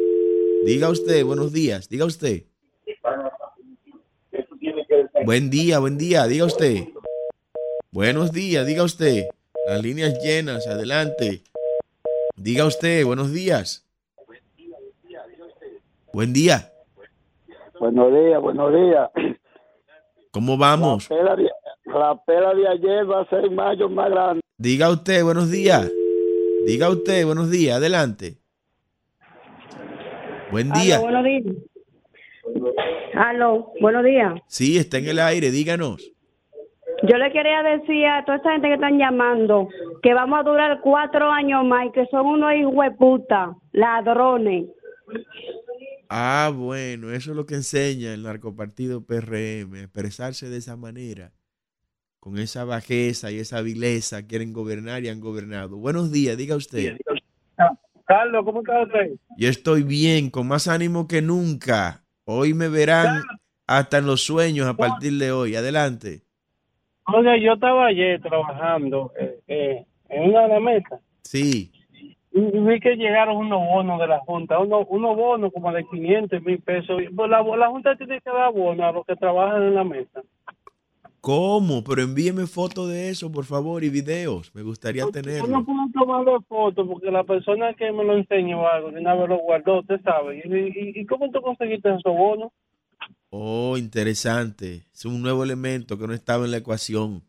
Diga 0.64 0.90
usted, 0.90 1.24
buenos 1.24 1.52
días, 1.52 1.88
diga 1.88 2.04
usted. 2.04 2.44
Buen 5.24 5.50
día, 5.50 5.78
buen 5.78 5.98
día, 5.98 6.26
diga 6.26 6.44
usted. 6.44 6.88
Buenos 7.90 8.32
días, 8.32 8.66
diga 8.66 8.82
usted. 8.82 9.24
Las 9.66 9.82
líneas 9.82 10.18
llenas, 10.22 10.66
adelante. 10.66 11.42
Diga 12.36 12.66
usted, 12.66 13.04
buenos 13.04 13.32
días. 13.32 13.86
Buen 16.12 16.32
día. 16.32 16.70
Buenos 17.80 18.12
días, 18.12 18.40
buenos 18.40 18.72
días. 18.72 19.10
¿Cómo 20.30 20.58
vamos? 20.58 21.08
La 21.10 21.16
pela 21.16 21.36
de, 21.36 21.50
la 21.86 22.24
pela 22.24 22.54
de 22.54 22.68
ayer 22.68 23.10
va 23.10 23.22
a 23.22 23.28
ser 23.30 23.50
mayo 23.50 23.88
más 23.88 24.10
grande. 24.10 24.40
Diga 24.58 24.90
usted, 24.90 25.24
buenos 25.24 25.50
días. 25.50 25.90
Diga 26.66 26.90
usted, 26.90 27.24
buenos 27.24 27.50
días, 27.50 27.78
adelante. 27.78 28.36
Buen 30.50 30.70
día. 30.72 30.96
Aló, 30.96 31.02
buenos 31.04 31.24
días. 31.24 31.56
Aló, 33.14 33.72
buenos 33.80 34.04
días. 34.04 34.34
Sí, 34.46 34.76
está 34.76 34.98
en 34.98 35.08
el 35.08 35.18
aire, 35.18 35.50
díganos. 35.50 36.12
Yo 37.04 37.16
le 37.16 37.32
quería 37.32 37.62
decir 37.62 38.06
a 38.06 38.24
toda 38.24 38.36
esta 38.36 38.52
gente 38.52 38.68
que 38.68 38.74
están 38.74 38.98
llamando 38.98 39.68
que 40.02 40.12
vamos 40.12 40.38
a 40.38 40.42
durar 40.42 40.80
cuatro 40.82 41.30
años 41.30 41.64
más 41.64 41.86
y 41.86 41.92
que 41.92 42.06
son 42.06 42.26
unos 42.26 42.52
hijos 42.54 42.74
de 42.76 42.90
puta, 42.92 43.56
ladrones. 43.72 44.66
Ah, 46.14 46.52
bueno, 46.54 47.10
eso 47.10 47.30
es 47.30 47.36
lo 47.38 47.46
que 47.46 47.54
enseña 47.54 48.12
el 48.12 48.24
narcopartido 48.24 49.06
PRM, 49.06 49.76
expresarse 49.76 50.50
de 50.50 50.58
esa 50.58 50.76
manera, 50.76 51.32
con 52.20 52.36
esa 52.36 52.66
bajeza 52.66 53.30
y 53.30 53.38
esa 53.38 53.62
vileza, 53.62 54.26
quieren 54.26 54.52
gobernar 54.52 55.02
y 55.02 55.08
han 55.08 55.20
gobernado. 55.20 55.78
Buenos 55.78 56.12
días, 56.12 56.36
diga 56.36 56.54
usted. 56.54 56.98
Carlos, 58.04 58.44
¿cómo 58.44 58.60
está 58.60 58.82
usted? 58.82 59.12
Yo 59.38 59.48
estoy 59.48 59.84
bien, 59.84 60.28
con 60.28 60.46
más 60.48 60.68
ánimo 60.68 61.08
que 61.08 61.22
nunca. 61.22 62.04
Hoy 62.26 62.52
me 62.52 62.68
verán 62.68 63.22
hasta 63.66 63.96
en 63.96 64.04
los 64.04 64.20
sueños 64.20 64.66
a 64.66 64.76
partir 64.76 65.14
de 65.14 65.32
hoy. 65.32 65.56
Adelante. 65.56 66.24
Oye, 67.06 67.42
yo 67.42 67.54
estaba 67.54 67.86
ayer 67.86 68.20
trabajando 68.20 69.14
eh, 69.18 69.40
eh, 69.48 69.86
en 70.10 70.28
una 70.28 70.42
de 70.42 70.48
las 70.48 70.60
mesas 70.60 71.00
Sí. 71.22 71.71
Y 72.34 72.40
vi 72.40 72.80
que 72.80 72.96
llegaron 72.96 73.36
unos 73.36 73.60
bonos 73.60 74.00
de 74.00 74.06
la 74.06 74.20
Junta, 74.20 74.58
unos, 74.58 74.86
unos 74.88 75.16
bonos 75.16 75.52
como 75.52 75.72
de 75.72 75.84
500 75.84 76.42
mil 76.42 76.60
pesos. 76.60 77.00
Pues 77.14 77.30
la, 77.30 77.42
la 77.42 77.68
Junta 77.68 77.96
tiene 77.96 78.20
que 78.20 78.30
dar 78.30 78.52
bonos 78.52 78.86
a 78.86 78.92
los 78.92 79.04
que 79.04 79.16
trabajan 79.16 79.62
en 79.62 79.74
la 79.74 79.84
mesa. 79.84 80.22
¿Cómo? 81.20 81.84
Pero 81.84 82.02
envíeme 82.02 82.46
fotos 82.46 82.88
de 82.88 83.10
eso, 83.10 83.30
por 83.30 83.44
favor, 83.44 83.84
y 83.84 83.90
videos. 83.90 84.52
Me 84.54 84.62
gustaría 84.62 85.02
Yo 85.04 85.10
tenerlo. 85.12 85.46
no 85.46 85.64
puedo 85.64 85.86
tomarle 85.92 86.32
fotos 86.48 86.88
porque 86.88 87.10
la 87.12 87.22
persona 87.22 87.74
que 87.74 87.92
me 87.92 88.02
lo 88.02 88.16
enseñó 88.16 88.66
algo, 88.66 88.90
de 88.90 89.00
una 89.00 89.14
vez 89.14 89.28
lo 89.28 89.38
guardó, 89.38 89.80
usted 89.80 90.00
sabe. 90.02 90.42
¿Y, 90.44 90.98
y, 90.98 91.00
y 91.00 91.06
cómo 91.06 91.30
tú 91.30 91.40
conseguiste 91.40 91.90
esos 91.90 92.02
bonos? 92.12 92.50
Oh, 93.30 93.76
interesante. 93.78 94.82
Es 94.92 95.04
un 95.04 95.22
nuevo 95.22 95.44
elemento 95.44 95.96
que 95.98 96.06
no 96.08 96.12
estaba 96.12 96.44
en 96.44 96.50
la 96.50 96.56
ecuación. 96.56 97.22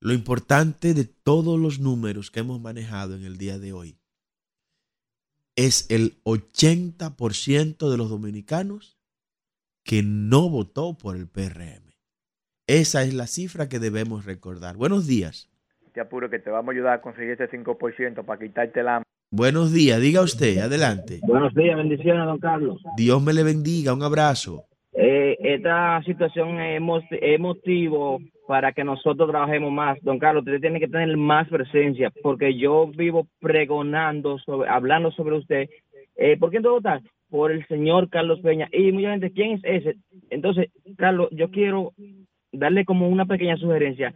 Lo 0.00 0.12
importante 0.12 0.92
de 0.92 1.04
todos 1.06 1.58
los 1.58 1.80
números 1.80 2.30
que 2.30 2.40
hemos 2.40 2.60
manejado 2.60 3.16
en 3.16 3.24
el 3.24 3.38
día 3.38 3.58
de 3.58 3.72
hoy 3.72 3.97
es 5.58 5.90
el 5.90 6.22
80% 6.22 7.90
de 7.90 7.96
los 7.96 8.08
dominicanos 8.08 8.96
que 9.84 10.04
no 10.04 10.48
votó 10.48 10.96
por 10.96 11.16
el 11.16 11.26
PRM. 11.26 11.82
Esa 12.68 13.02
es 13.02 13.12
la 13.12 13.26
cifra 13.26 13.68
que 13.68 13.80
debemos 13.80 14.24
recordar. 14.24 14.76
Buenos 14.76 15.08
días. 15.08 15.50
Te 15.92 16.00
apuro 16.00 16.30
que 16.30 16.38
te 16.38 16.48
vamos 16.48 16.68
a 16.68 16.76
ayudar 16.76 16.92
a 16.92 17.00
conseguir 17.00 17.32
ese 17.32 17.50
5% 17.50 18.24
para 18.24 18.38
quitarte 18.38 18.78
el 18.78 18.88
hambre. 18.88 19.08
Buenos 19.32 19.72
días. 19.72 20.00
Diga 20.00 20.22
usted, 20.22 20.58
adelante. 20.58 21.18
Buenos 21.26 21.52
días, 21.54 21.76
bendiciones, 21.76 22.24
don 22.24 22.38
Carlos. 22.38 22.80
Dios 22.96 23.20
me 23.20 23.32
le 23.32 23.42
bendiga. 23.42 23.92
Un 23.92 24.04
abrazo. 24.04 24.64
Eh, 24.92 25.36
esta 25.40 26.02
situación 26.04 26.60
es 26.60 26.80
motivo 27.40 28.20
para 28.46 28.72
que 28.72 28.84
nosotros 28.84 29.30
trabajemos 29.30 29.70
más. 29.70 29.98
Don 30.02 30.18
Carlos, 30.18 30.44
usted 30.46 30.60
tiene 30.60 30.80
que 30.80 30.88
tener 30.88 31.14
más 31.16 31.48
presencia, 31.48 32.10
porque 32.22 32.56
yo 32.56 32.86
vivo 32.86 33.26
pregonando, 33.40 34.38
sobre, 34.38 34.68
hablando 34.68 35.10
sobre 35.12 35.36
usted. 35.36 35.68
Eh, 36.16 36.36
¿Por 36.38 36.50
quién 36.50 36.62
te 36.62 36.68
votar? 36.68 37.02
Por 37.28 37.52
el 37.52 37.66
señor 37.68 38.08
Carlos 38.08 38.40
Peña. 38.40 38.68
Y 38.72 38.90
mucha 38.90 39.10
gente, 39.10 39.30
¿quién 39.32 39.52
es 39.52 39.60
ese? 39.64 39.96
Entonces, 40.30 40.70
Carlos, 40.96 41.28
yo 41.30 41.50
quiero 41.50 41.92
darle 42.52 42.84
como 42.84 43.08
una 43.08 43.26
pequeña 43.26 43.56
sugerencia. 43.58 44.14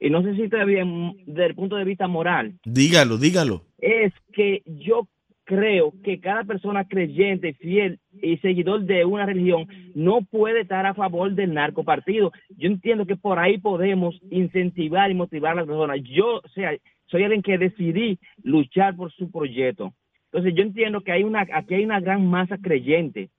Y 0.00 0.10
no 0.10 0.22
sé 0.22 0.34
si 0.34 0.42
está 0.42 0.64
bien 0.64 1.14
desde 1.24 1.46
el 1.46 1.54
punto 1.54 1.76
de 1.76 1.84
vista 1.84 2.08
moral. 2.08 2.54
Dígalo, 2.64 3.16
dígalo. 3.16 3.62
es 3.78 4.12
que 4.32 4.62
yo 4.66 5.06
creo 5.44 5.92
que 6.02 6.20
cada 6.20 6.44
persona 6.44 6.86
creyente, 6.88 7.54
fiel 7.54 7.98
y 8.20 8.38
seguidor 8.38 8.84
de 8.84 9.04
una 9.04 9.26
religión 9.26 9.66
no 9.94 10.22
puede 10.22 10.62
estar 10.62 10.86
a 10.86 10.94
favor 10.94 11.32
del 11.34 11.54
narcopartido. 11.54 12.32
Yo 12.56 12.68
entiendo 12.68 13.06
que 13.06 13.16
por 13.16 13.38
ahí 13.38 13.58
podemos 13.58 14.18
incentivar 14.30 15.10
y 15.10 15.14
motivar 15.14 15.52
a 15.52 15.56
las 15.56 15.66
personas. 15.66 16.00
Yo, 16.02 16.40
o 16.42 16.48
sea, 16.54 16.72
soy 17.06 17.22
alguien 17.22 17.42
que 17.42 17.58
decidí 17.58 18.18
luchar 18.42 18.96
por 18.96 19.12
su 19.12 19.30
proyecto. 19.30 19.94
Entonces 20.26 20.54
yo 20.54 20.62
entiendo 20.62 21.02
que 21.02 21.12
hay 21.12 21.22
una, 21.22 21.46
aquí 21.52 21.74
hay 21.74 21.84
una 21.84 22.00
gran 22.00 22.26
masa 22.26 22.58
creyente. 22.58 23.30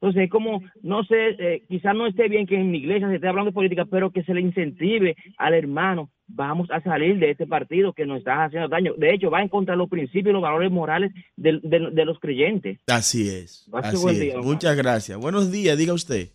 Entonces 0.00 0.24
es 0.24 0.30
como, 0.30 0.62
no 0.82 1.02
sé, 1.04 1.30
eh, 1.40 1.64
quizás 1.68 1.92
no 1.94 2.06
esté 2.06 2.28
bien 2.28 2.46
que 2.46 2.54
en 2.54 2.70
mi 2.70 2.78
iglesia 2.78 3.08
se 3.08 3.16
esté 3.16 3.26
hablando 3.26 3.50
de 3.50 3.54
política, 3.54 3.84
pero 3.84 4.12
que 4.12 4.22
se 4.22 4.32
le 4.32 4.40
incentive 4.40 5.16
al 5.38 5.54
hermano, 5.54 6.10
vamos 6.28 6.70
a 6.70 6.80
salir 6.82 7.18
de 7.18 7.32
este 7.32 7.48
partido 7.48 7.92
que 7.92 8.06
nos 8.06 8.18
está 8.18 8.44
haciendo 8.44 8.68
daño. 8.68 8.94
De 8.96 9.12
hecho, 9.12 9.28
va 9.28 9.42
en 9.42 9.48
contra 9.48 9.74
de 9.74 9.78
los 9.78 9.88
principios 9.88 10.28
y 10.30 10.32
los 10.34 10.42
valores 10.42 10.70
morales 10.70 11.10
de, 11.36 11.58
de- 11.64 11.90
de 11.90 12.04
los 12.04 12.20
creyentes. 12.20 12.78
Así 12.86 13.28
es. 13.28 13.68
Así 13.72 13.96
buen 13.96 14.14
es. 14.14 14.20
día, 14.20 14.38
Muchas 14.40 14.76
gracias. 14.76 15.18
Buenos 15.18 15.50
días, 15.50 15.76
diga 15.76 15.94
usted. 15.94 16.28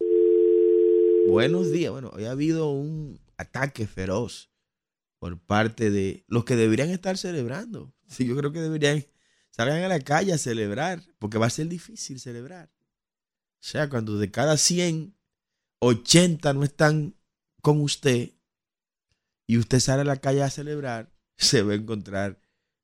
Buenos 1.27 1.71
días. 1.71 1.91
Bueno, 1.91 2.09
hoy 2.13 2.25
ha 2.25 2.31
habido 2.31 2.69
un 2.71 3.17
ataque 3.37 3.87
feroz 3.87 4.49
por 5.19 5.39
parte 5.39 5.89
de 5.89 6.23
los 6.27 6.43
que 6.43 6.55
deberían 6.55 6.89
estar 6.89 7.17
celebrando. 7.17 7.93
Sí, 8.07 8.27
yo 8.27 8.35
creo 8.35 8.51
que 8.51 8.59
deberían 8.59 9.03
salgan 9.49 9.81
a 9.81 9.87
la 9.87 9.99
calle 9.99 10.33
a 10.33 10.37
celebrar, 10.37 10.99
porque 11.17 11.39
va 11.39 11.47
a 11.47 11.49
ser 11.49 11.67
difícil 11.67 12.19
celebrar. 12.19 12.69
O 13.63 13.65
sea, 13.65 13.89
cuando 13.89 14.17
de 14.17 14.29
cada 14.29 14.57
100, 14.57 15.15
80 15.79 16.51
no 16.51 16.65
están 16.65 17.15
con 17.61 17.79
usted 17.79 18.33
y 19.47 19.57
usted 19.57 19.79
sale 19.79 20.01
a 20.01 20.05
la 20.05 20.17
calle 20.17 20.43
a 20.43 20.49
celebrar, 20.49 21.15
se 21.37 21.63
va 21.63 21.71
a 21.71 21.77
encontrar 21.77 22.41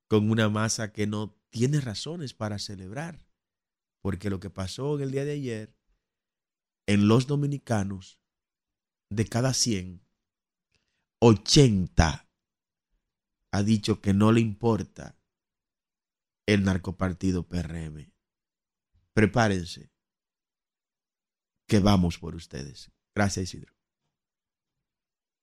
con 0.07 0.31
una 0.31 0.47
masa 0.47 0.93
que 0.93 1.05
no 1.05 1.37
tiene 1.49 1.81
razones 1.81 2.33
para 2.33 2.59
celebrar. 2.59 3.27
Porque 4.01 4.29
lo 4.29 4.39
que 4.39 4.49
pasó 4.49 4.95
en 4.95 5.03
el 5.03 5.11
día 5.11 5.25
de 5.25 5.33
ayer, 5.33 5.75
en 6.87 7.09
los 7.09 7.27
dominicanos, 7.27 8.21
de 9.09 9.25
cada 9.25 9.53
100, 9.53 10.01
80 11.19 12.29
ha 13.51 13.63
dicho 13.63 13.99
que 13.99 14.13
no 14.13 14.31
le 14.31 14.39
importa 14.39 15.19
el 16.45 16.63
narcopartido 16.63 17.49
PRM. 17.49 18.13
Prepárense, 19.13 19.91
que 21.69 21.79
vamos 21.79 22.17
por 22.17 22.35
ustedes. 22.35 22.91
Gracias, 23.15 23.43
Isidro. 23.45 23.71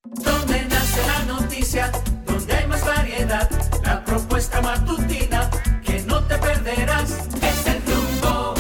Donde 0.05 0.65
nace 0.67 1.07
la 1.07 1.25
noticia, 1.25 1.91
donde 2.27 2.53
hay 2.53 2.67
más 2.67 2.85
variedad, 2.85 3.49
la 3.83 4.05
propuesta 4.05 4.61
matutina 4.61 5.49
que 5.85 6.03
no 6.03 6.23
te 6.25 6.37
perderás. 6.37 7.11
Es 7.41 7.67
el 7.67 7.83
rumbo, 7.87 8.55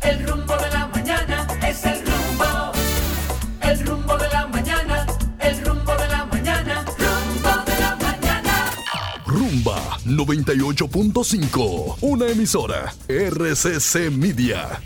el 0.00 0.26
rumbo 0.26 0.56
de 0.56 0.70
la 0.70 0.86
mañana, 0.88 1.46
es 1.68 1.84
el 1.84 1.98
rumbo, 2.06 2.72
el 3.62 3.86
rumbo 3.86 4.16
de 4.16 4.28
la 4.28 4.46
mañana, 4.46 5.06
el 5.40 5.64
rumbo 5.64 5.92
de 5.96 6.08
la 6.08 6.24
mañana, 6.24 6.84
rumbo 6.98 7.64
de 7.70 7.80
la 7.80 7.96
mañana. 7.96 8.72
Rumba 9.26 9.98
98.5, 10.04 11.98
una 12.00 12.28
emisora 12.28 12.94
RCC 13.08 14.10
Media. 14.10 14.80